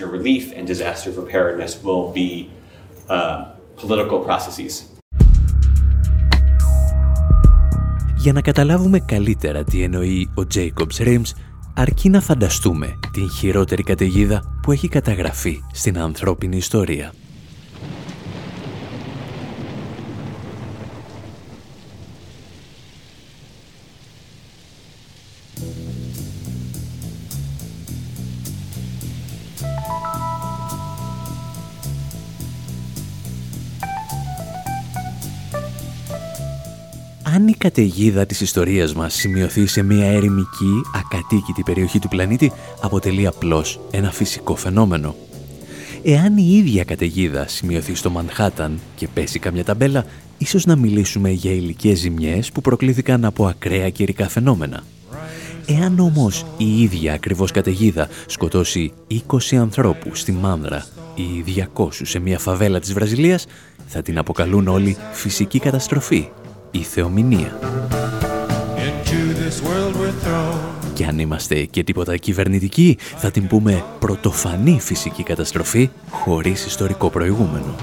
Για 8.18 8.34
να 8.34 8.42
καταλάβουμε 8.42 9.00
καλύτερα 9.00 9.64
τι 9.64 9.84
εννοεί 9.84 10.30
ο 10.36 10.42
Jacobs 10.54 11.08
Rims, 11.08 11.32
αρκεί 11.74 12.10
να 12.10 12.22
φανταστούμε 12.22 13.00
την 13.12 13.30
χειρότερη 13.30 13.84
καταιγίδα 13.84 14.60
που 14.62 14.72
έχει 14.72 14.88
καταγραφεί 14.88 15.62
στην 15.74 16.00
ανθρώπινη 16.00 16.58
ιστορία. 16.58 17.14
Καταιγίδα 37.64 38.26
της 38.26 38.42
ιστορίας 38.42 38.94
μας 38.94 39.14
σημειωθεί 39.14 39.66
σε 39.68 39.82
μια 39.82 40.06
ερημική, 40.06 40.82
ακατοίκητη 40.96 41.64
περιοχή 41.64 42.00
του 42.00 42.08
πλανήτη, 42.08 42.52
αποτελεί 42.82 43.28
απλώς 43.28 43.80
ένα 43.92 44.12
φυσικό 44.12 44.56
φαινόμενο. 44.56 45.16
Εάν 46.04 46.38
η 46.38 46.56
ίδια 46.56 46.84
καταιγίδα 46.84 47.48
σημειωθεί 47.48 47.96
στο 47.96 48.10
Μανχάταν 48.10 48.80
και 48.96 49.08
πέσει 49.08 49.40
καμιά 49.40 49.64
ταμπέλα, 49.64 50.06
ίσως 50.38 50.66
να 50.66 50.76
μιλήσουμε 50.76 51.30
για 51.30 51.52
υλικές 51.52 52.00
ζημιές 52.00 52.52
που 52.52 52.62
προκλήθηκαν 52.62 53.26
από 53.26 53.46
ακραία 53.46 53.90
καιρικά 53.90 54.30
φαινόμενα. 54.30 54.84
Εάν 55.66 56.00
όμως 56.00 56.46
η 56.58 56.82
ίδια 56.82 57.14
ακριβώς 57.14 57.52
καταιγίδα 57.52 58.08
σκοτώσει 58.26 58.94
20 59.28 59.56
ανθρώπους 59.56 60.20
στη 60.20 60.32
Μάνδρα 60.32 60.86
ή 61.16 61.44
200 61.76 61.88
σε 61.92 62.20
μια 62.20 62.40
φαβέλα 62.40 62.80
της 62.80 62.94
Βραζιλίας, 62.94 63.46
θα 63.88 64.02
την 64.02 64.18
αποκαλούν 64.18 64.68
όλοι 64.68 64.98
φυσική 65.12 65.60
καταστροφή 65.60 66.30
η 66.76 66.80
θεομηνία. 66.80 67.60
Και 70.94 71.06
αν 71.06 71.20
είμαστε 71.20 71.64
και 71.66 71.84
τίποτα 71.84 72.18
κυβερνητικοί, 72.18 72.98
θα 73.18 73.32
την 73.32 73.48
πούμε 73.48 73.84
πρωτοφανή 74.00 74.80
φυσική 74.82 75.24
καταστροφή 75.24 75.90
χωρίς 76.10 76.66
ιστορικό 76.66 77.10
προηγούμενο. 77.10 77.76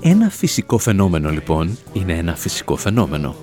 Ένα 0.00 0.30
φυσικό 0.30 0.78
φαινόμενο 0.78 1.30
λοιπόν 1.30 1.78
είναι 1.92 2.12
ένα 2.12 2.34
φυσικό 2.36 2.76
φαινόμενο. 2.76 3.34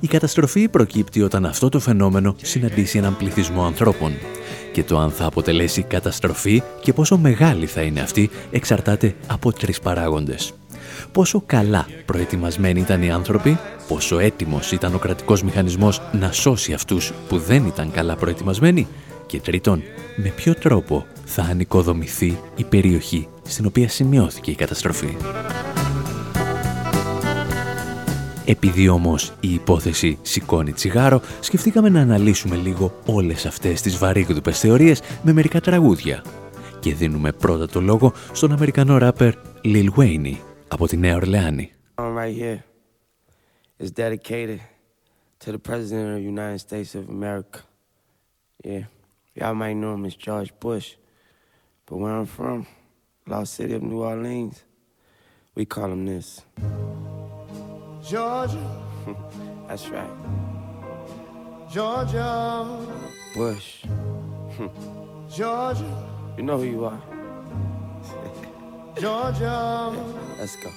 Η 0.00 0.06
καταστροφή 0.06 0.68
προκύπτει 0.68 1.22
όταν 1.22 1.46
αυτό 1.46 1.68
το 1.68 1.80
φαινόμενο 1.80 2.34
συναντήσει 2.42 2.98
έναν 2.98 3.16
πληθυσμό 3.16 3.64
ανθρώπων 3.64 4.12
και 4.74 4.84
το 4.84 4.98
αν 4.98 5.10
θα 5.10 5.26
αποτελέσει 5.26 5.82
καταστροφή 5.82 6.62
και 6.80 6.92
πόσο 6.92 7.18
μεγάλη 7.18 7.66
θα 7.66 7.82
είναι 7.82 8.00
αυτή 8.00 8.30
εξαρτάται 8.50 9.14
από 9.26 9.52
τρεις 9.52 9.80
παράγοντες. 9.80 10.52
Πόσο 11.12 11.42
καλά 11.46 11.86
προετοιμασμένοι 12.04 12.80
ήταν 12.80 13.02
οι 13.02 13.10
άνθρωποι, 13.10 13.58
πόσο 13.88 14.18
έτοιμος 14.18 14.72
ήταν 14.72 14.94
ο 14.94 14.98
κρατικός 14.98 15.42
μηχανισμός 15.42 16.02
να 16.12 16.32
σώσει 16.32 16.72
αυτούς 16.72 17.12
που 17.28 17.38
δεν 17.38 17.66
ήταν 17.66 17.90
καλά 17.90 18.16
προετοιμασμένοι 18.16 18.86
και 19.26 19.40
τρίτον, 19.40 19.82
με 20.16 20.28
ποιο 20.28 20.54
τρόπο 20.54 21.06
θα 21.24 21.42
ανοικοδομηθεί 21.42 22.38
η 22.56 22.64
περιοχή 22.64 23.28
στην 23.42 23.66
οποία 23.66 23.88
σημειώθηκε 23.88 24.50
η 24.50 24.54
καταστροφή. 24.54 25.16
Επειδή 28.46 28.88
όμως 28.88 29.32
η 29.40 29.52
υπόθεση 29.52 30.18
σηκώνει 30.22 30.72
τσιγάρο, 30.72 31.20
σκεφτήκαμε 31.40 31.88
να 31.88 32.00
αναλύσουμε 32.00 32.56
λίγο 32.56 33.00
όλες 33.06 33.46
αυτές 33.46 33.80
τις 33.80 33.98
βαρύγδουπες 33.98 34.60
θεωρίες 34.60 35.00
με 35.22 35.32
μερικά 35.32 35.60
τραγούδια. 35.60 36.24
Και 36.80 36.94
δίνουμε 36.94 37.32
πρώτα 37.32 37.66
το 37.68 37.80
λόγο 37.80 38.12
στον 38.32 38.52
Αμερικανό 38.52 38.98
ράπερ 38.98 39.34
Lil 39.64 39.88
Wayne 39.96 40.36
από 40.68 40.86
τη 40.86 40.96
Νέα 40.96 41.14
Ορλεάνη. 41.14 41.72
Right 41.96 42.36
here 42.42 42.62
is 43.78 43.90
dedicated 43.90 44.60
to 45.44 45.52
the 45.52 45.58
President 45.58 46.06
of 46.12 46.16
the 46.20 46.28
United 46.36 46.60
States 46.68 46.94
of 46.94 47.08
America. 47.08 47.58
Yeah, 48.64 48.84
y'all 49.38 49.54
might 49.62 49.76
know 49.82 49.92
him 49.96 50.04
as 50.04 50.16
George 50.26 50.52
Bush, 50.64 50.88
but 51.86 51.96
where 52.00 52.14
I'm 52.20 52.26
from, 52.38 52.66
Lost 53.26 53.50
City 53.54 53.74
of 53.78 53.82
New 53.82 54.02
Orleans, 54.12 54.56
we 55.56 55.64
call 55.74 55.88
him 55.94 56.04
this. 56.12 56.28
Georgia. 58.06 58.58
That's 59.68 59.88
right. 59.88 60.10
Georgia. 61.70 62.66
Bush. 63.34 63.82
Georgia. 65.34 66.34
You 66.36 66.42
know 66.42 66.58
who 66.58 66.64
you 66.64 66.84
are. 66.84 67.00
Georgia. 69.00 69.90
Let's 70.38 70.56
go. 70.56 70.70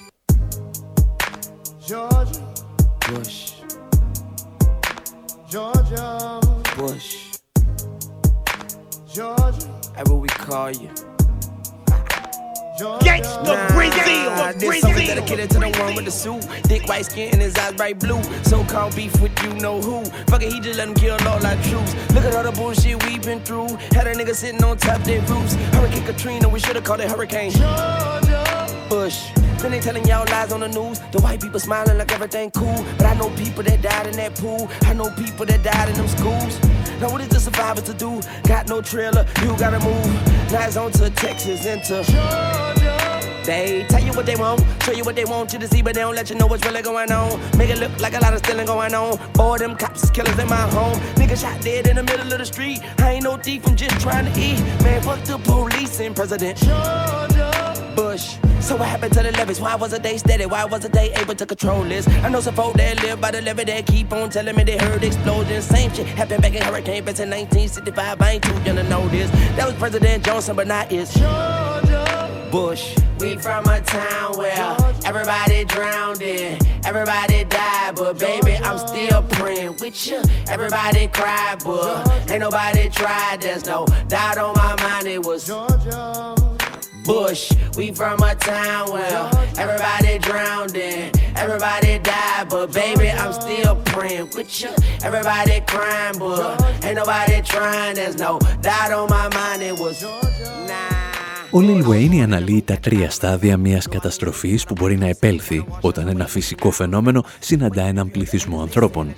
Georgia. 1.86 2.54
Bush. 3.08 3.56
Georgia. 5.50 6.40
Bush. 6.76 7.38
Georgia. 9.12 9.68
That's 9.94 10.10
what 10.10 10.20
we 10.20 10.28
call 10.28 10.70
you. 10.70 11.07
Gangsta 12.78 13.68
Brazil, 13.74 14.30
nah, 14.30 14.52
this 14.52 14.80
song 14.80 14.94
dedicated 14.94 15.50
to 15.50 15.58
the 15.58 15.68
one 15.80 15.96
with 15.96 16.04
the 16.04 16.10
suit. 16.12 16.44
Thick 16.68 16.86
white 16.86 17.06
skin 17.06 17.30
and 17.32 17.42
his 17.42 17.56
eyes 17.56 17.72
bright 17.72 17.98
blue. 17.98 18.22
So 18.44 18.62
called 18.64 18.94
beef 18.94 19.20
with 19.20 19.32
you 19.42 19.54
know 19.54 19.80
who. 19.80 20.04
Fuck 20.30 20.42
it, 20.42 20.52
he 20.52 20.60
just 20.60 20.78
let 20.78 20.88
him 20.88 20.94
kill 20.94 21.16
all 21.26 21.44
our 21.44 21.56
troops. 21.64 21.94
Look 22.14 22.24
at 22.24 22.34
all 22.34 22.44
the 22.44 22.52
bullshit 22.52 23.02
we 23.04 23.18
been 23.18 23.40
through. 23.40 23.66
Had 23.92 24.06
a 24.06 24.14
nigga 24.14 24.34
sitting 24.34 24.62
on 24.62 24.76
top 24.76 25.02
their 25.02 25.20
roofs. 25.22 25.54
Hurricane 25.74 26.04
Katrina, 26.04 26.48
we 26.48 26.60
should've 26.60 26.84
called 26.84 27.00
it 27.00 27.10
Hurricane 27.10 27.50
Georgia. 27.50 28.86
Bush. 28.88 29.30
Then 29.58 29.72
they 29.72 29.80
telling 29.80 30.06
y'all 30.06 30.24
lies 30.26 30.52
on 30.52 30.60
the 30.60 30.68
news. 30.68 31.00
The 31.10 31.20
white 31.20 31.40
people 31.40 31.58
smiling 31.58 31.98
like 31.98 32.12
everything 32.12 32.52
cool. 32.52 32.84
But 32.96 33.06
I 33.06 33.14
know 33.14 33.28
people 33.30 33.64
that 33.64 33.82
died 33.82 34.06
in 34.06 34.12
that 34.12 34.36
pool. 34.36 34.68
I 34.82 34.94
know 34.94 35.10
people 35.10 35.46
that 35.46 35.64
died 35.64 35.88
in 35.88 35.96
them 35.96 36.06
schools. 36.06 36.60
Now 37.00 37.10
what 37.10 37.20
is 37.20 37.28
the 37.28 37.40
survivor 37.40 37.80
to 37.80 37.94
do? 37.94 38.20
Got 38.44 38.68
no 38.68 38.80
trailer, 38.80 39.26
you 39.42 39.56
gotta 39.56 39.80
move. 39.80 40.52
Now 40.52 40.66
it's 40.66 40.76
on 40.76 40.92
to 40.92 41.10
Texas 41.10 41.66
into 41.66 42.02
Georgia. 42.04 42.67
They 43.48 43.86
tell 43.88 44.04
you 44.04 44.12
what 44.12 44.26
they 44.26 44.36
want, 44.36 44.60
show 44.82 44.92
you 44.92 45.04
what 45.04 45.16
they 45.16 45.24
want 45.24 45.54
you 45.54 45.58
to 45.58 45.66
see, 45.66 45.80
but 45.80 45.94
they 45.94 46.02
don't 46.02 46.14
let 46.14 46.28
you 46.28 46.36
know 46.36 46.46
what's 46.46 46.62
really 46.66 46.82
going 46.82 47.10
on. 47.10 47.40
Make 47.56 47.70
it 47.70 47.78
look 47.78 47.98
like 47.98 48.12
a 48.12 48.18
lot 48.18 48.34
of 48.34 48.40
stealing 48.40 48.66
going 48.66 48.92
on. 48.92 49.16
Boy, 49.32 49.56
them 49.56 49.74
cops 49.74 50.02
is 50.04 50.10
killers 50.10 50.38
in 50.38 50.50
my 50.50 50.68
home. 50.68 51.00
Nigga 51.14 51.34
shot 51.40 51.58
dead 51.62 51.86
in 51.86 51.96
the 51.96 52.02
middle 52.02 52.30
of 52.30 52.38
the 52.38 52.44
street. 52.44 52.80
I 52.98 53.12
ain't 53.12 53.24
no 53.24 53.38
thief, 53.38 53.66
I'm 53.66 53.74
just 53.74 53.98
trying 54.02 54.30
to 54.30 54.38
eat. 54.38 54.60
Man, 54.82 55.00
fuck 55.00 55.24
the 55.24 55.38
police 55.38 55.98
and 55.98 56.14
President 56.14 56.58
Georgia 56.58 57.92
Bush. 57.96 58.36
So 58.60 58.76
what 58.76 58.88
happened 58.88 59.14
to 59.14 59.22
the 59.22 59.32
levees? 59.32 59.62
Why 59.62 59.76
wasn't 59.76 60.02
they 60.02 60.18
steady? 60.18 60.44
Why 60.44 60.66
wasn't 60.66 60.92
they 60.92 61.10
able 61.14 61.34
to 61.34 61.46
control 61.46 61.84
this? 61.84 62.06
I 62.06 62.28
know 62.28 62.40
some 62.40 62.54
folk 62.54 62.74
that 62.74 63.02
live 63.02 63.18
by 63.18 63.30
the 63.30 63.40
levee 63.40 63.64
that 63.64 63.86
keep 63.86 64.12
on 64.12 64.28
telling 64.28 64.56
me 64.56 64.64
they 64.64 64.76
heard 64.76 65.02
explosions. 65.02 65.64
Same 65.64 65.90
shit 65.94 66.06
happened 66.06 66.42
back 66.42 66.54
in 66.54 66.60
Hurricane 66.60 67.02
Bets 67.02 67.20
in 67.20 67.30
1965. 67.30 68.20
I 68.20 68.30
ain't 68.32 68.44
too 68.44 68.52
young 68.64 68.76
to 68.76 68.82
know 68.82 69.08
this. 69.08 69.30
That 69.56 69.64
was 69.68 69.74
President 69.76 70.22
Johnson, 70.22 70.54
but 70.54 70.66
not 70.66 70.92
it's 70.92 71.14
Georgia 71.14 71.67
Bush. 72.50 72.94
We 73.20 73.36
from 73.36 73.66
a 73.66 73.80
town 73.80 74.38
where 74.38 74.76
everybody 75.04 75.64
drowned 75.64 76.22
in, 76.22 76.58
everybody 76.84 77.44
died, 77.44 77.96
but 77.96 78.18
baby, 78.18 78.56
I'm 78.56 78.78
still 78.78 79.22
praying 79.22 79.76
with 79.80 80.06
you. 80.06 80.22
Everybody 80.48 81.08
cried, 81.08 81.62
but 81.64 82.30
ain't 82.30 82.40
nobody 82.40 82.88
tried. 82.88 83.42
There's 83.42 83.66
no 83.66 83.86
doubt 84.06 84.38
on 84.38 84.54
my 84.54 84.76
mind. 84.82 85.08
It 85.08 85.24
was 85.24 85.46
Georgia. 85.46 86.34
Bush. 87.04 87.50
We 87.76 87.92
from 87.92 88.22
a 88.22 88.34
town 88.34 88.92
where 88.92 89.30
everybody 89.56 90.18
drowned 90.18 90.76
in, 90.76 91.10
everybody 91.36 91.98
died, 92.00 92.48
but 92.50 92.72
baby, 92.72 93.10
I'm 93.10 93.32
still 93.32 93.76
praying 93.86 94.30
with 94.36 94.60
you. 94.60 94.70
Everybody 95.02 95.62
crying, 95.66 96.18
but 96.18 96.84
ain't 96.84 96.96
nobody 96.96 97.40
trying. 97.40 97.94
There's 97.94 98.18
no 98.18 98.38
doubt 98.60 98.92
on 98.92 99.08
my 99.08 99.28
mind. 99.34 99.62
It 99.62 99.78
was 99.78 100.02
nah. 100.02 100.27
Ο 101.50 101.58
Lil 101.60 101.88
Wayne 101.88 102.18
αναλύει 102.22 102.62
τα 102.62 102.76
τρία 102.76 103.10
στάδια 103.10 103.56
μιας 103.56 103.88
καταστροφής 103.88 104.64
που 104.64 104.74
μπορεί 104.78 104.96
να 104.96 105.06
επέλθει 105.06 105.64
όταν 105.80 106.08
ένα 106.08 106.26
φυσικό 106.26 106.70
φαινόμενο 106.70 107.24
συναντά 107.38 107.82
έναν 107.82 108.10
πληθυσμό 108.10 108.60
ανθρώπων. 108.60 109.14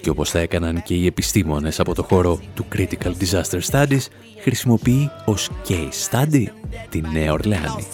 Και 0.00 0.10
όπως 0.10 0.30
θα 0.30 0.38
έκαναν 0.38 0.82
και 0.82 0.94
οι 0.94 1.06
επιστήμονες 1.06 1.80
από 1.80 1.94
το 1.94 2.02
χώρο 2.02 2.40
του 2.54 2.66
Critical 2.74 3.12
Disaster 3.20 3.60
Studies, 3.70 4.06
χρησιμοποιεί 4.40 5.10
ως 5.24 5.50
case 5.68 6.10
study 6.10 6.44
τη 6.88 7.00
Νέα 7.00 7.32
Ορλεάνη. 7.32 7.86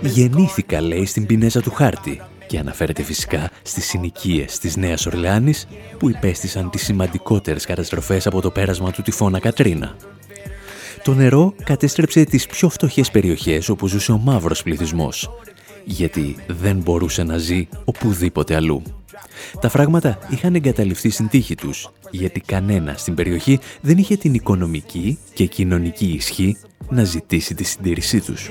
Γεννήθηκα, 0.00 0.80
λέει, 0.80 1.06
στην 1.06 1.26
πινέζα 1.26 1.60
του 1.60 1.70
χάρτη 1.70 2.20
και 2.46 2.58
αναφέρεται 2.58 3.02
φυσικά 3.02 3.50
στις 3.62 3.86
συνοικίες 3.86 4.58
της 4.58 4.76
Νέας 4.76 5.06
Ορλεάνης 5.06 5.66
που 5.98 6.08
υπέστησαν 6.08 6.70
τις 6.70 6.84
σημαντικότερες 6.84 7.66
καταστροφές 7.66 8.26
από 8.26 8.40
το 8.40 8.50
πέρασμα 8.50 8.90
του 8.90 9.02
τυφώνα 9.02 9.38
Κατρίνα. 9.38 9.96
Το 11.02 11.14
νερό 11.14 11.54
κατέστρεψε 11.64 12.24
τις 12.24 12.46
πιο 12.46 12.68
φτωχές 12.68 13.10
περιοχές 13.10 13.68
όπου 13.68 13.86
ζούσε 13.86 14.12
ο 14.12 14.18
μαύρος 14.18 14.62
πληθυσμός, 14.62 15.30
γιατί 15.84 16.36
δεν 16.46 16.76
μπορούσε 16.76 17.22
να 17.22 17.38
ζει 17.38 17.68
οπουδήποτε 17.84 18.54
αλλού. 18.54 18.82
Τα 19.60 19.68
φράγματα 19.68 20.18
είχαν 20.28 20.54
εγκαταλειφθεί 20.54 21.10
στην 21.10 21.28
τύχη 21.28 21.54
τους, 21.54 21.90
γιατί 22.10 22.40
κανένα 22.40 22.94
στην 22.96 23.14
περιοχή 23.14 23.58
δεν 23.80 23.98
είχε 23.98 24.16
την 24.16 24.34
οικονομική 24.34 25.18
και 25.34 25.46
κοινωνική 25.46 26.06
ισχύ 26.06 26.56
να 26.88 27.04
ζητήσει 27.04 27.54
τη 27.54 27.64
συντήρησή 27.64 28.20
τους. 28.20 28.50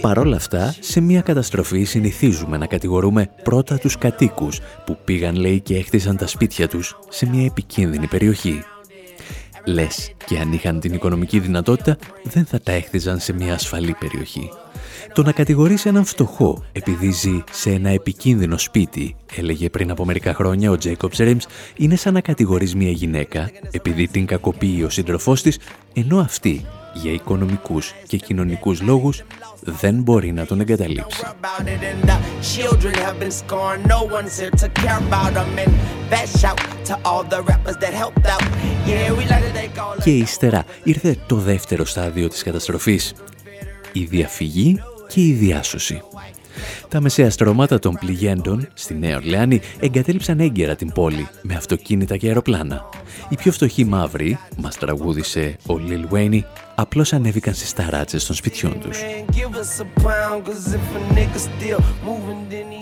Παρ' 0.00 0.18
όλα 0.18 0.36
αυτά, 0.36 0.74
σε 0.80 1.00
μια 1.00 1.20
καταστροφή 1.20 1.84
συνηθίζουμε 1.84 2.56
να 2.56 2.66
κατηγορούμε 2.66 3.30
πρώτα 3.42 3.78
τους 3.78 3.98
κατοίκους 3.98 4.60
που 4.86 4.98
πήγαν 5.04 5.34
λέει 5.34 5.60
και 5.60 5.76
έχτισαν 5.76 6.16
τα 6.16 6.26
σπίτια 6.26 6.68
τους 6.68 6.98
σε 7.08 7.26
μια 7.26 7.44
επικίνδυνη 7.44 8.06
περιοχή. 8.06 8.62
Λες 9.64 10.14
και 10.26 10.38
αν 10.38 10.52
είχαν 10.52 10.80
την 10.80 10.94
οικονομική 10.94 11.38
δυνατότητα 11.38 11.96
δεν 12.22 12.44
θα 12.44 12.60
τα 12.60 12.72
έχτιζαν 12.72 13.18
σε 13.18 13.32
μια 13.32 13.54
ασφαλή 13.54 13.96
περιοχή. 13.98 14.50
Το 15.12 15.22
να 15.22 15.32
κατηγορήσει 15.32 15.88
έναν 15.88 16.04
φτωχό 16.04 16.64
επειδή 16.72 17.10
ζει 17.10 17.44
σε 17.50 17.70
ένα 17.70 17.88
επικίνδυνο 17.88 18.58
σπίτι, 18.58 19.16
έλεγε 19.36 19.70
πριν 19.70 19.90
από 19.90 20.04
μερικά 20.04 20.34
χρόνια 20.34 20.70
ο 20.70 20.76
Τζέικοπ 20.76 21.12
Ρίμς, 21.18 21.46
είναι 21.76 21.96
σαν 21.96 22.12
να 22.12 22.20
κατηγορείς 22.20 22.74
μια 22.74 22.90
γυναίκα 22.90 23.50
επειδή 23.70 24.08
την 24.08 24.26
κακοποιεί 24.26 24.82
ο 24.86 24.90
σύντροφός 24.90 25.42
της, 25.42 25.58
ενώ 25.94 26.18
αυτή 26.18 26.64
για 27.02 27.12
οικονομικούς 27.12 27.94
και 28.06 28.16
κοινωνικούς 28.16 28.80
λόγους 28.80 29.22
δεν 29.60 29.94
μπορεί 30.02 30.32
να 30.32 30.46
τον 30.46 30.60
εγκαταλείψει. 30.60 31.22
Και 40.02 40.10
ύστερα 40.10 40.64
ήρθε 40.82 41.16
το 41.26 41.36
δεύτερο 41.36 41.84
στάδιο 41.84 42.28
της 42.28 42.42
καταστροφής. 42.42 43.14
Η 43.92 44.04
διαφυγή 44.04 44.80
και 45.08 45.20
η 45.20 45.32
διάσωση. 45.32 46.02
Τα 46.88 47.00
μεσαία 47.00 47.30
στρώματα 47.30 47.78
των 47.78 47.94
πληγέντων 48.00 48.68
στη 48.74 48.94
Νέα 48.94 49.16
Ορλεάνη 49.16 49.60
εγκατέλειψαν 49.80 50.40
έγκαιρα 50.40 50.76
την 50.76 50.92
πόλη 50.92 51.28
με 51.42 51.54
αυτοκίνητα 51.54 52.16
και 52.16 52.26
αεροπλάνα. 52.26 52.88
Οι 53.28 53.34
πιο 53.34 53.52
φτωχοί 53.52 53.84
μαύροι, 53.84 54.38
μας 54.56 54.76
τραγούδισε 54.76 55.56
ο 55.66 55.78
Λιλ 55.78 56.06
Βέινι, 56.08 56.44
απλώς 56.74 57.12
ανέβηκαν 57.12 57.54
στις 57.54 57.72
ταράτσες 57.72 58.26
των 58.26 58.36
σπιτιών 58.36 58.80
τους. 58.80 58.98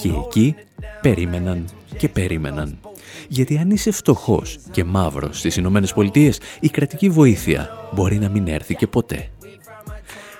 Και 0.00 0.08
εκεί 0.26 0.54
περίμεναν 1.00 1.64
και 1.96 2.08
περίμεναν. 2.08 2.78
Γιατί 3.28 3.58
αν 3.58 3.70
είσαι 3.70 3.90
φτωχός 3.90 4.58
και 4.70 4.84
μαύρος 4.84 5.38
στις 5.38 5.56
Ηνωμένες 5.56 5.92
Πολιτείες, 5.92 6.38
η 6.60 6.68
κρατική 6.68 7.08
βοήθεια 7.08 7.70
μπορεί 7.92 8.18
να 8.18 8.28
μην 8.28 8.48
έρθει 8.48 8.74
και 8.74 8.86
ποτέ. 8.86 9.28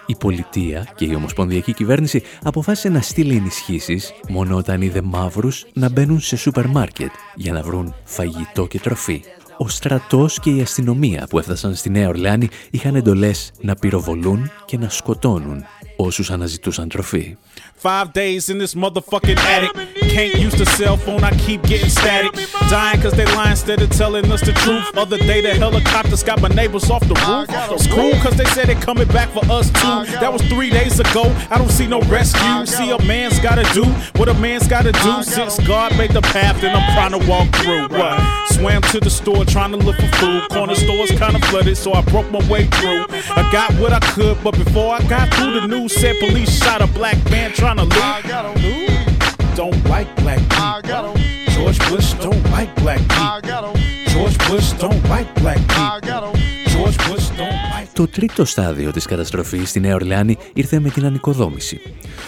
Η 0.07 0.17
πολιτεία 0.17 0.89
και 0.95 1.05
η 1.05 1.15
ομοσπονδιακή 1.15 1.73
κυβέρνηση 1.73 2.23
αποφάσισε 2.43 2.89
να 2.89 3.01
στείλει 3.01 3.37
ενισχύσεις 3.37 4.13
μόνο 4.29 4.57
όταν 4.57 4.83
είδε 4.83 5.03
μαύρους 5.03 5.67
να 5.73 5.91
μπαίνουν 5.91 6.21
σε 6.21 6.37
σούπερ 6.37 6.67
μάρκετ 6.67 7.11
για 7.35 7.53
να 7.53 7.63
βρουν 7.63 7.95
φαγητό 8.05 8.67
και 8.67 8.81
τροφή. 8.81 9.23
Ο 9.59 9.69
στρατός 9.69 10.41
και 10.41 10.51
η 10.51 10.61
αστυνομία 10.61 11.27
που 11.31 11.39
έφτασαν 11.39 11.75
στη 11.75 11.91
Νέα 11.91 12.09
Ορλεάνη 12.09 12.49
είχαν 12.71 12.95
εντολές 12.95 13.53
να 13.61 13.75
πυροβολούν 13.75 14.51
και 14.65 14.79
να 14.79 14.89
σκοτώνουν 14.89 15.65
όσους 15.97 16.31
αναζητούσαν 16.31 16.89
τροφή. 16.89 17.37
Five 17.77 18.13
days 18.15 18.49
in 18.49 18.59
this 18.59 18.75
motherfucking 18.75 19.37
attic. 19.37 19.73
Can't 20.09 20.35
use 20.37 20.55
the 20.55 20.65
cell 20.65 20.97
phone, 20.97 21.23
I 21.23 21.31
keep 21.33 21.63
getting 21.65 21.91
static. 21.91 22.33
Dying 22.71 23.03
cause 23.03 23.13
they 23.13 23.27
lie 23.27 23.51
instead 23.51 23.83
of 23.83 23.91
telling 23.91 24.31
us 24.33 24.41
the 24.41 24.53
truth. 24.53 24.97
Other 24.97 25.19
day 25.19 25.43
the 25.43 25.55
helicopters 25.55 26.23
got 26.23 26.41
my 26.41 26.49
neighbors 26.49 26.89
off 26.89 27.01
the 27.03 27.15
roof. 27.27 27.47
It's 27.73 27.87
cool 27.89 28.13
cause 28.23 28.37
they 28.37 28.45
said 28.47 28.69
they 28.69 28.75
coming 28.75 29.09
back 29.09 29.29
for 29.31 29.45
us 29.51 29.67
too. 29.71 30.11
That 30.21 30.33
was 30.33 30.41
three 30.43 30.71
days 30.71 30.99
ago. 30.99 31.25
I 31.51 31.59
don't 31.59 31.71
see 31.71 31.87
no 31.87 32.01
rescue. 32.03 32.65
See 32.65 32.91
a 32.91 32.99
man's 33.03 33.39
gotta 33.41 33.65
do 33.75 33.85
what 34.19 34.29
a 34.29 34.35
man's 34.35 34.67
gotta 34.67 34.93
do. 34.93 35.23
Since 35.23 35.59
God 35.67 35.97
made 35.99 36.13
the 36.13 36.23
path, 36.23 36.61
then 36.61 36.75
I'm 36.75 36.95
trying 36.95 37.21
to 37.21 37.29
walk 37.29 37.49
through. 37.57 37.89
What? 37.89 38.49
Swam 38.53 38.83
to 38.83 39.01
the 39.01 39.11
store 39.11 39.45
trying 39.45 39.73
to 39.73 39.77
look 39.77 39.97
for 39.97 40.09
food. 40.17 40.49
Corner 40.49 40.75
stores 40.77 41.11
kinda 41.11 41.41
flooded, 41.49 41.77
so 41.77 41.93
I 41.93 42.03
broke 42.03 42.31
my 42.31 42.41
way 42.49 42.67
through. 42.67 43.05
I 43.37 43.49
got 43.53 43.73
what 43.75 43.93
I 43.93 44.01
could, 44.01 44.43
but 44.43 44.53
before 44.55 44.95
I 44.95 45.03
got 45.09 45.35
through, 45.35 45.61
the 45.61 45.67
news 45.67 45.93
said 45.93 46.17
police 46.21 46.57
shot 46.63 46.81
a 46.81 46.87
black 46.87 47.19
man 47.31 47.53
trying 47.65 47.89
to 47.89 48.61
loot. 48.63 49.57
Don't 49.61 49.81
like 49.95 50.09
black 50.23 50.43
people. 50.57 51.15
George 51.55 51.79
Bush 51.89 52.09
don't 52.25 52.45
like 52.57 52.71
black 52.83 53.03
people. 53.17 53.73
George 54.13 54.39
Bush 54.49 54.69
don't 54.83 55.03
like 55.15 55.29
black 55.43 55.61
people. 55.77 56.33
George 56.73 56.99
Bush 57.07 57.27
don't 57.39 57.61
like 57.73 57.89
Το 57.93 58.07
τρίτο 58.09 58.45
στάδιο 58.45 58.91
της 58.91 59.07
καταστροφής 59.07 59.69
στη 59.69 59.81
Νέα 59.81 59.95
Ορλεάνη 59.95 60.37
ήρθε 60.53 60.81
με 60.81 60.89
την 60.89 61.05
ανοικοδόμηση. 61.05 61.81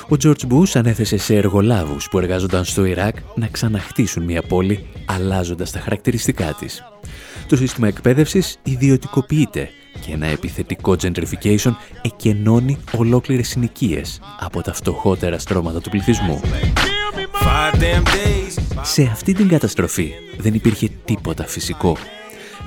Ο 0.09 0.17
George 0.23 0.53
Bush 0.53 0.71
ανέθεσε 0.75 1.17
σε 1.17 1.37
εργολάβους 1.37 2.09
που 2.09 2.19
εργάζονταν 2.19 2.65
στο 2.65 2.85
Ιράκ 2.85 3.17
να 3.35 3.47
ξαναχτίσουν 3.47 4.23
μια 4.25 4.43
πόλη 4.43 4.87
αλλάζοντας 5.05 5.71
τα 5.71 5.79
χαρακτηριστικά 5.79 6.57
της. 6.59 6.83
Το 7.49 7.57
σύστημα 7.57 7.89
εκπαίδευσης 7.89 8.59
ιδιωτικοποιείται 8.63 9.71
και 10.01 10.13
ένα 10.13 10.27
επιθετικό 10.27 10.97
gentrification 11.03 11.73
εκενώνει 12.03 12.79
ολόκληρες 12.97 13.49
συνοικίες 13.49 14.21
από 14.41 14.63
τα 14.63 14.73
φτωχότερα 14.73 15.39
στρώματα 15.39 15.81
του 15.81 15.91
πληθυσμού. 15.91 16.41
Σε 18.83 19.03
αυτή 19.03 19.33
την 19.33 19.49
καταστροφή 19.49 20.13
δεν 20.39 20.55
υπήρχε 20.55 20.89
τίποτα 21.05 21.47
φυσικό. 21.47 21.97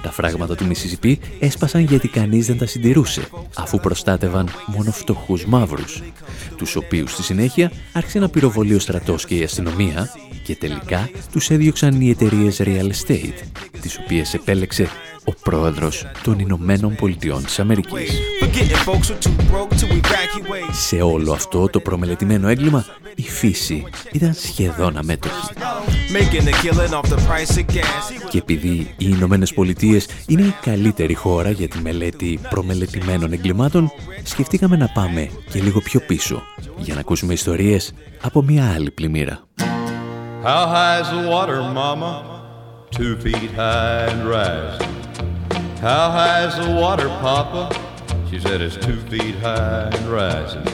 Τα 0.04 0.12
φράγματα 0.12 0.56
του 0.56 0.66
Μισισιπή 0.66 1.20
έσπασαν 1.40 1.82
γιατί 1.82 2.08
κανείς 2.08 2.46
δεν 2.48 2.58
τα 2.58 2.66
συντηρούσε, 2.66 3.28
αφού 3.56 3.80
προστάτευαν 3.80 4.50
μόνο 4.66 4.92
φτωχούς 4.92 5.46
μαύρους, 5.46 6.04
τους 6.58 6.76
οποίους 6.76 7.12
στη 7.12 7.24
συνέχεια 7.24 7.72
άρχισε 7.94 8.20
να 8.20 8.30
πυροβολεί 8.30 8.76
ο 8.76 8.80
στρατός 8.80 9.26
και 9.26 9.36
η 9.36 9.44
αστυνομία 9.44 10.10
και 10.44 10.56
τελικά 10.56 11.10
τους 11.32 11.50
έδιωξαν 11.50 12.02
οι 12.02 12.10
εταιρείες 12.10 12.62
real 12.64 12.90
estate, 12.90 13.34
τις 13.82 14.00
οποίες 14.04 14.34
επέλεξε 14.34 14.88
ο 15.30 15.34
πρόεδρος 15.44 16.06
των 16.24 16.40
Ηνωμένων 16.40 16.96
Πολιτειών 16.96 17.44
της 17.44 17.60
Αμερικής. 17.60 18.12
Σε 20.72 20.96
όλο 21.02 21.32
αυτό 21.32 21.70
το 21.70 21.80
προμελετημένο 21.80 22.48
έγκλημα, 22.48 22.86
η 23.16 23.22
φύση 23.22 23.86
ήταν 24.12 24.34
σχεδόν 24.34 24.98
αμέτωχη. 24.98 25.54
Και 28.30 28.38
επειδή 28.38 28.94
οι 28.98 29.08
Ηνωμένες 29.16 29.54
Πολιτείες 29.54 30.08
είναι 30.28 30.42
η 30.42 30.56
καλύτερη 30.62 31.14
χώρα 31.14 31.50
για 31.50 31.68
τη 31.68 31.80
μελέτη 31.82 32.40
προμελετημένων 32.50 33.34
εγκλημάτων, 33.34 33.92
σκεφτήκαμε 34.24 34.76
να 34.76 34.88
πάμε 34.88 35.30
και 35.52 35.62
λίγο 35.62 35.80
πιο 35.80 36.00
πίσω 36.00 36.44
για 36.78 36.94
να 36.94 37.00
ακούσουμε 37.00 37.34
ιστορίες 37.34 37.94
από 38.22 38.42
μια 38.42 38.72
άλλη 38.74 38.92
πλημμύρα. 38.92 39.44
How 40.44 40.66
high 40.76 41.02
is 41.02 41.10
the 41.16 41.24
water, 41.34 41.60
mama? 41.82 42.12
Two 42.98 43.14
feet 43.24 43.52
high 43.60 44.06
and 44.12 44.22
rising. 44.36 44.99
How 45.82 46.12
high 46.12 46.46
is 46.46 46.58
the 46.58 46.76
water, 46.76 47.08
papa? 47.08 47.74
She 48.30 48.38
said 48.38 48.60
it's 48.60 48.76
two 48.76 49.00
feet 49.04 49.36
high 49.36 49.90
and 49.90 50.08
rising. 50.08 50.66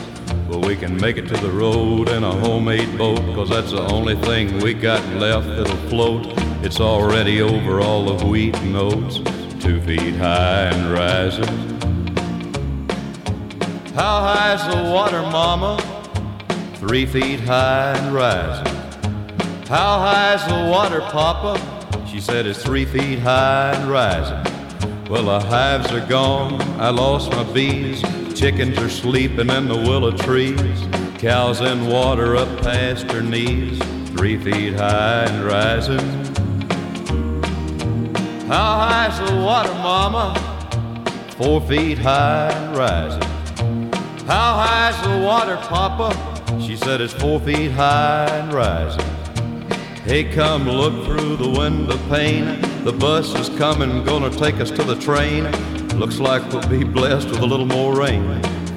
Well, 0.49 0.61
we 0.61 0.75
can 0.75 0.97
make 0.97 1.17
it 1.17 1.27
to 1.27 1.37
the 1.37 1.51
road 1.51 2.09
in 2.09 2.23
a 2.23 2.31
homemade 2.31 2.97
boat, 2.97 3.19
cause 3.35 3.49
that's 3.49 3.69
the 3.69 3.83
only 3.93 4.15
thing 4.15 4.59
we 4.61 4.73
got 4.73 5.07
left 5.17 5.45
that'll 5.45 5.77
float. 5.89 6.25
It's 6.65 6.79
already 6.79 7.43
over 7.43 7.81
all 7.81 8.15
the 8.15 8.25
wheat 8.25 8.55
and 8.55 8.75
oats, 8.75 9.17
two 9.63 9.79
feet 9.81 10.15
high 10.15 10.69
and 10.73 10.91
rising. 10.91 11.45
How 13.93 14.21
high's 14.21 14.67
the 14.67 14.91
water, 14.91 15.21
mama? 15.21 15.77
Three 16.77 17.05
feet 17.05 17.41
high 17.41 17.95
and 17.95 18.11
rising. 18.11 18.75
How 19.67 19.99
high's 19.99 20.43
the 20.47 20.71
water, 20.71 21.01
Papa? 21.01 21.61
She 22.07 22.19
said 22.19 22.47
it's 22.47 22.63
three 22.63 22.85
feet 22.85 23.19
high 23.19 23.73
and 23.73 23.87
rising. 23.87 24.54
Well, 25.07 25.25
the 25.25 25.39
hives 25.39 25.91
are 25.91 26.03
gone, 26.07 26.59
I 26.81 26.89
lost 26.89 27.29
my 27.29 27.43
bees. 27.53 28.01
Chickens 28.33 28.79
are 28.79 28.89
sleeping 28.89 29.51
in 29.51 29.67
the 29.67 29.75
willow 29.75 30.11
trees. 30.11 30.87
Cows 31.19 31.61
in 31.61 31.85
water 31.85 32.35
up 32.35 32.47
past 32.61 33.11
her 33.11 33.21
knees, 33.21 33.77
three 34.09 34.35
feet 34.35 34.73
high 34.73 35.25
and 35.25 35.45
rising. 35.45 35.99
How 38.47 38.79
high's 38.79 39.29
the 39.29 39.35
water, 39.37 39.73
Mama? 39.75 40.33
Four 41.37 41.61
feet 41.61 41.99
high 41.99 42.49
and 42.49 42.75
rising. 42.75 43.21
How 44.25 44.55
high's 44.55 44.99
the 45.03 45.23
water, 45.23 45.57
Papa? 45.57 46.59
She 46.59 46.75
said 46.75 46.99
it's 46.99 47.13
four 47.13 47.39
feet 47.39 47.69
high 47.69 48.25
and 48.25 48.51
rising. 48.51 49.05
Hey, 50.03 50.23
come 50.23 50.67
look 50.67 51.05
through 51.05 51.37
the 51.37 51.49
window 51.49 51.97
pane. 52.09 52.74
The 52.85 52.97
bus 53.07 53.27
is 53.41 53.49
coming, 53.63 53.91
gonna 54.11 54.29
take 54.43 54.57
us 54.63 54.69
to 54.77 54.83
the 54.91 54.97
train. 55.07 55.41
Looks 56.01 56.19
like 56.19 56.41
we'll 56.51 56.69
be 56.79 56.83
blessed 56.97 57.27
with 57.31 57.41
a 57.47 57.49
little 57.51 57.69
more 57.77 57.91
rain. 58.03 58.23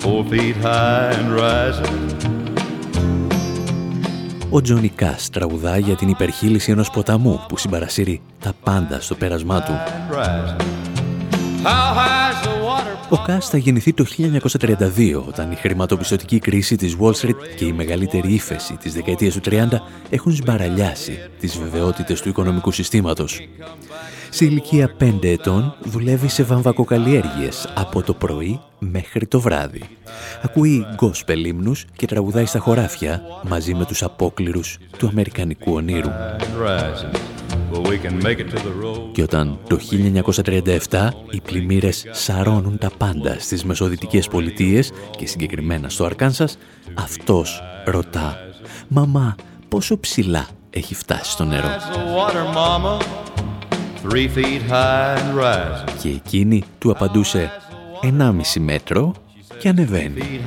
Four 0.04 0.20
feet 0.30 0.56
high 0.56 1.10
and 1.18 1.28
rising. 1.44 1.96
Ο 4.50 4.60
Τζόνι 4.60 4.88
Κάς 4.88 5.30
τραγουδά 5.30 5.78
για 5.78 5.96
την 5.96 6.08
υπερχείληση 6.08 6.70
ενός 6.70 6.90
ποταμού 6.90 7.44
που 7.48 7.56
συμπαρασύρει 7.56 8.20
τα 8.40 8.52
πάντα 8.64 9.00
στο 9.00 9.14
πέρασμά 9.14 9.62
του. 9.62 9.72
Ο 13.08 13.22
Κάς 13.22 13.48
θα 13.48 13.58
γεννηθεί 13.58 13.92
το 13.92 14.04
1932 14.58 15.24
όταν 15.28 15.50
η 15.52 15.54
χρηματοπιστωτική 15.54 16.38
κρίση 16.38 16.76
της 16.76 16.96
Wall 17.00 17.12
Street 17.12 17.36
και 17.56 17.64
η 17.64 17.72
μεγαλύτερη 17.72 18.32
ύφεση 18.32 18.76
της 18.76 18.92
δεκαετίας 18.92 19.34
του 19.34 19.40
30 19.50 19.66
έχουν 20.10 20.32
σμπαραλιάσει 20.32 21.18
τις 21.40 21.58
βεβαιότητες 21.58 22.20
του 22.20 22.28
οικονομικού 22.28 22.70
συστήματος. 22.70 23.40
Σε 24.30 24.44
ηλικία 24.44 24.94
5 25.00 25.24
ετών 25.24 25.74
δουλεύει 25.82 26.28
σε 26.28 26.42
βαμβακοκαλλιέργειες 26.42 27.68
από 27.74 28.02
το 28.02 28.14
πρωί 28.14 28.60
μέχρι 28.78 29.26
το 29.26 29.40
βράδυ. 29.40 29.82
Ακούει 30.42 30.86
γκόσπελ 30.94 31.44
ύμνους 31.44 31.84
και 31.96 32.06
τραγουδάει 32.06 32.46
στα 32.46 32.58
χωράφια 32.58 33.22
μαζί 33.42 33.74
με 33.74 33.84
τους 33.84 34.02
απόκληρους 34.02 34.78
του 34.98 35.08
Αμερικανικού 35.08 35.72
ονείρου. 35.72 36.10
Και 39.12 39.22
όταν 39.22 39.58
το 39.68 39.78
1937 40.90 41.08
οι 41.30 41.40
πλημμύρες 41.40 42.06
σαρώνουν 42.10 42.78
τα 42.78 42.90
πάντα 42.98 43.36
στις 43.38 43.64
μεσοδυτικές 43.64 44.28
πολιτείες 44.28 44.92
και 45.16 45.26
συγκεκριμένα 45.26 45.88
στο 45.88 46.04
Αρκάνσας, 46.04 46.58
αυτός 46.94 47.62
ρωτά 47.84 48.38
«Μαμά, 48.88 49.34
πόσο 49.68 49.98
ψηλά 50.00 50.46
έχει 50.70 50.94
φτάσει 50.94 51.30
το 51.30 51.44
νερό» 51.44 51.68
και 56.02 56.08
εκείνη 56.08 56.62
του 56.78 56.90
απαντούσε 56.90 57.50
«1,5 58.02 58.60
μέτρο 58.60 59.14
και 59.58 59.68
ανεβαίνει». 59.68 60.40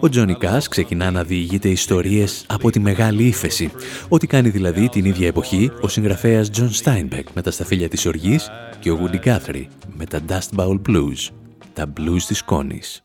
Ο 0.00 0.08
Τζόνι 0.08 0.34
Κας 0.34 0.68
ξεκινά 0.68 1.10
να 1.10 1.24
διηγείται 1.24 1.68
ιστορίες 1.68 2.44
από 2.48 2.70
τη 2.70 2.80
Μεγάλη 2.80 3.24
Ύφεση, 3.24 3.70
ό,τι 4.08 4.26
κάνει 4.26 4.48
δηλαδή 4.48 4.88
την 4.88 5.04
ίδια 5.04 5.26
εποχή 5.26 5.70
ο 5.80 5.88
συγγραφέας 5.88 6.50
Τζον 6.50 6.72
Στάινμπεκ 6.72 7.26
με 7.34 7.42
τα 7.42 7.50
Σταφύλια 7.50 7.88
της 7.88 8.06
Οργής 8.06 8.50
και 8.80 8.90
ο 8.90 8.98
Woody 9.02 9.26
Guthrie 9.26 9.66
με 9.96 10.06
τα 10.06 10.20
Dust 10.28 10.56
Bowl 10.56 10.80
Blues, 10.88 11.30
τα 11.72 11.92
blues 11.96 12.22
της 12.26 12.42
Κόνης. 12.42 13.02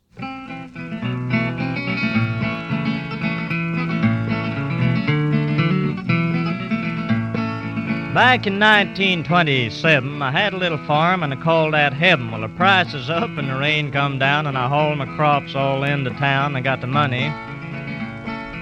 Back 8.18 8.48
in 8.48 8.58
1927, 8.58 10.24
I 10.24 10.32
had 10.32 10.52
a 10.52 10.58
little 10.58 10.80
farm 10.88 11.22
and 11.22 11.32
I 11.32 11.36
called 11.36 11.76
that 11.76 11.94
heaven. 11.94 12.32
Well, 12.32 12.42
the 12.42 12.50
price 12.50 12.96
is 12.96 13.12
up 13.12 13.30
and 13.38 13.48
the 13.48 13.56
rain 13.56 13.92
come 13.92 14.18
down 14.18 14.48
and 14.48 14.58
I 14.58 14.68
hauled 14.68 14.98
my 14.98 15.06
crops 15.16 15.54
all 15.54 15.84
into 15.84 16.10
town. 16.10 16.56
I 16.56 16.62
got 16.62 16.82
the 16.82 16.88
money, 16.88 17.30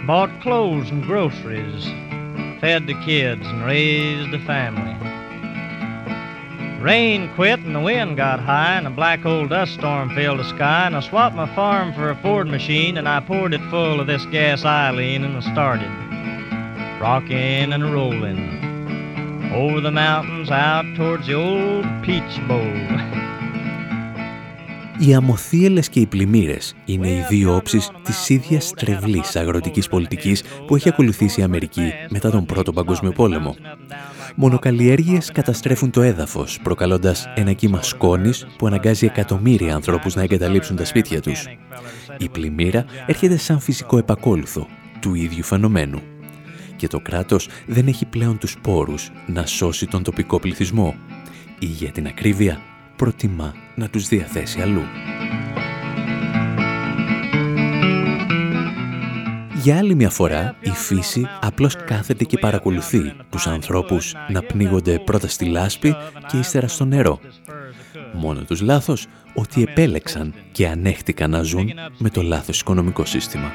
bought 0.06 0.42
clothes 0.42 0.90
and 0.90 1.04
groceries, 1.04 1.86
fed 2.60 2.86
the 2.86 3.02
kids 3.06 3.44
and 3.46 3.64
raised 3.64 4.32
the 4.32 4.40
family. 4.40 4.94
Rain 6.82 7.34
quit 7.36 7.62
and 7.62 7.74
the 7.74 7.80
wind 7.80 8.18
got 8.18 8.42
high 8.42 8.76
and 8.76 8.88
a 8.88 8.90
black 8.90 9.26
old 9.26 9.52
dust 9.52 9.76
storm 9.76 10.14
filled 10.14 10.40
the 10.40 10.50
sky 10.50 10.88
and 10.88 10.98
I 10.98 11.00
swapped 11.00 11.34
my 11.34 11.48
farm 11.56 11.94
for 11.94 12.10
a 12.10 12.16
Ford 12.18 12.50
machine 12.50 12.98
and 12.98 13.08
I 13.08 13.22
poured 13.22 13.54
it 13.54 13.62
full 13.70 14.02
of 14.02 14.08
this 14.08 14.26
gas 14.26 14.66
Eileen 14.66 15.24
and 15.24 15.38
I 15.38 15.54
started 15.54 17.00
rocking 17.00 17.72
and 17.72 17.94
rolling 17.94 18.65
over 19.64 19.80
the 19.88 19.92
mountains 19.92 20.50
out 20.50 20.86
towards 20.98 21.26
the 21.28 21.36
old 21.36 21.86
Peach 22.04 22.36
Bowl. 22.50 22.76
Οι 25.00 25.14
αμοθίελες 25.14 25.90
και 25.90 26.00
οι 26.00 26.06
πλημμύρες 26.06 26.76
είναι 26.86 27.08
οι 27.08 27.26
δύο 27.30 27.56
όψεις 27.56 27.92
της 28.04 28.30
ίδιας 28.30 28.72
τρευλής 28.76 29.36
αγροτικής 29.36 29.88
πολιτικής 29.88 30.44
που 30.68 30.76
έχει 30.76 30.90
ακολουθήσει 30.90 31.40
η 31.40 31.44
Αμερική 31.44 31.94
μετά 32.10 32.32
τον 32.32 32.46
Πρώτο 32.46 32.74
Παγκόσμιο 32.74 33.12
Πόλεμο. 33.12 33.56
Μονοκαλλιέργειες 34.36 35.32
καταστρέφουν 35.32 35.92
το 35.92 36.02
έδαφος, 36.02 36.60
προκαλώντας 36.64 37.28
ένα 37.36 37.54
κύμα 37.54 37.82
σκόνης 37.82 38.48
που 38.58 38.68
αναγκάζει 38.68 39.06
εκατομμύρια 39.06 39.76
ανθρώπους 39.76 40.16
να 40.16 40.22
εγκαταλείψουν 40.22 40.76
τα 40.76 40.86
σπίτια 40.86 41.22
τους. 41.22 41.46
Η 42.18 42.30
πλημμύρα 42.30 42.86
έρχεται 43.06 43.38
σαν 43.38 43.60
φυσικό 43.60 43.98
επακόλουθο 43.98 44.68
του 45.00 45.14
ίδιου 45.14 45.44
φαινομένου. 45.44 46.02
Και 46.76 46.88
το 46.88 47.00
κράτος 47.00 47.50
δεν 47.66 47.88
έχει 47.88 48.06
πλέον 48.06 48.38
τους 48.38 48.58
πόρους 48.62 49.12
να 49.26 49.46
σώσει 49.46 49.86
τον 49.86 50.04
τοπικό 50.04 50.40
πληθυσμό 50.40 50.96
ή 51.60 51.66
για 51.66 51.92
την 51.92 52.08
ακρίβεια 52.08 52.62
προτιμά 52.96 53.54
να 53.76 53.90
τους 53.90 54.08
διαθέσει 54.08 54.62
αλλού. 54.62 54.84
Για 59.66 59.78
άλλη 59.78 59.96
μια 59.96 60.10
φορά, 60.10 60.56
η 60.60 60.70
φύση 60.70 61.28
απλώς 61.42 61.76
κάθεται 61.76 62.24
και 62.24 62.38
παρακολουθεί 62.38 63.14
τους 63.30 63.48
ανθρώπους 63.48 64.16
να 64.28 64.42
πνίγονται 64.42 65.00
πρώτα 65.00 65.28
στη 65.28 65.46
λάσπη 65.46 65.96
και 66.28 66.38
ύστερα 66.38 66.68
στο 66.68 66.86
νερό. 66.86 67.20
Μόνο 68.14 68.42
τους 68.42 68.62
λάθος 68.62 69.08
ότι 69.34 69.62
επέλεξαν 69.62 70.34
και 70.52 70.68
ανέχτηκαν 70.68 71.30
να 71.30 71.42
ζουν 71.42 71.72
με 71.98 72.10
το 72.10 72.22
λάθος 72.22 72.60
οικονομικό 72.60 73.06
σύστημα. 73.06 73.52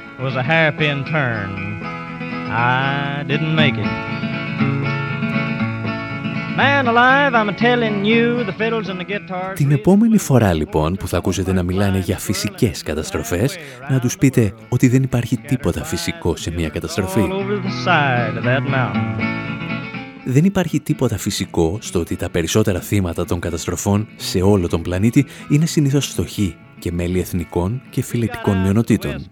Την 9.55 9.71
επόμενη 9.71 10.19
φορά 10.19 10.53
λοιπόν 10.53 10.95
που 10.95 11.09
θα 11.09 11.17
ακούσετε 11.17 11.53
να 11.53 11.63
μιλάνε 11.63 11.99
για 11.99 12.19
φυσικές 12.19 12.83
καταστροφές, 12.83 13.59
να 13.91 13.99
τους 14.01 14.19
πείτε 14.19 14.53
ότι 14.69 14.89
δεν 14.89 15.03
υπάρχει 15.03 15.37
τίποτα 15.37 15.85
φυσικό 15.85 16.37
σε 16.37 16.51
μια 16.51 16.69
καταστροφή. 16.69 17.29
Δεν 20.25 20.45
υπάρχει 20.45 20.81
τίποτα 20.81 21.19
φυσικό 21.19 21.79
στο 21.81 22.01
ότι 22.01 22.17
τα 22.17 22.31
περισσότερα 22.31 22.81
θύματα 22.81 23.25
των 23.25 23.41
καταστροφών 23.41 24.09
σε 24.17 24.41
όλο 24.43 24.69
τον 24.69 24.83
πλανήτη 24.83 25.27
είναι 25.49 25.67
συνήθως 25.67 26.07
φτωχοί 26.07 26.57
και 26.81 26.93
μέλη 26.93 27.21
εθνικών 27.21 27.83
και 27.91 28.03
φιλετικών 28.03 28.57
μειονοτήτων. 28.57 29.27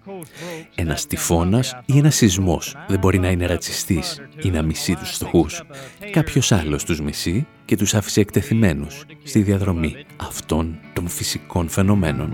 Ένας 0.74 1.06
τυφώνας 1.06 1.76
ή 1.86 1.98
ένας 1.98 2.14
σεισμός 2.14 2.76
δεν 2.88 2.98
μπορεί 2.98 3.18
να 3.18 3.28
είναι 3.28 3.46
ρατσιστής 3.46 4.20
ή 4.42 4.50
να 4.50 4.62
μισεί 4.62 4.94
τους 4.94 5.10
φτωχούς. 5.10 5.62
Κάποιος 6.10 6.52
άλλος 6.52 6.84
τους 6.84 7.00
μισεί 7.00 7.46
και 7.64 7.76
τους 7.76 7.94
άφησε 7.94 8.20
εκτεθειμένους 8.20 9.04
στη 9.22 9.42
διαδρομή 9.42 9.96
αυτών 10.16 10.78
των 10.92 11.08
φυσικών 11.08 11.68
φαινομένων. 11.68 12.32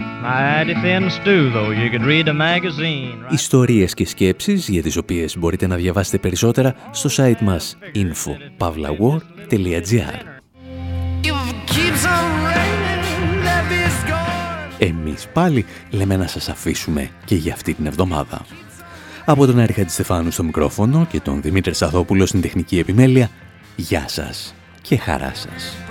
Ιστορίες 3.30 3.94
και 3.94 4.06
σκέψεις 4.06 4.68
για 4.68 4.82
τις 4.82 4.96
οποίες 4.96 5.38
μπορείτε 5.38 5.66
να 5.66 5.76
διαβάσετε 5.76 6.18
περισσότερα 6.18 6.74
στο 6.90 7.10
site 7.16 7.40
μας 7.40 7.76
info.pavlawar.gr 7.94 10.34
Εμείς 15.14 15.28
πάλι 15.32 15.64
λέμε 15.90 16.16
να 16.16 16.26
σας 16.26 16.48
αφήσουμε 16.48 17.10
και 17.24 17.34
για 17.34 17.52
αυτή 17.52 17.74
την 17.74 17.86
εβδομάδα. 17.86 18.46
Από 19.24 19.46
τον 19.46 19.58
Άρη 19.58 19.84
Στεφάνου 19.88 20.30
στο 20.30 20.42
μικρόφωνο 20.42 21.06
και 21.10 21.20
τον 21.20 21.42
Δημήτρη 21.42 21.74
Σαθόπουλο 21.74 22.26
στην 22.26 22.40
τεχνική 22.40 22.78
επιμέλεια, 22.78 23.30
γεια 23.76 24.04
σας 24.08 24.54
και 24.82 24.96
χαρά 24.96 25.32
σας. 25.34 25.83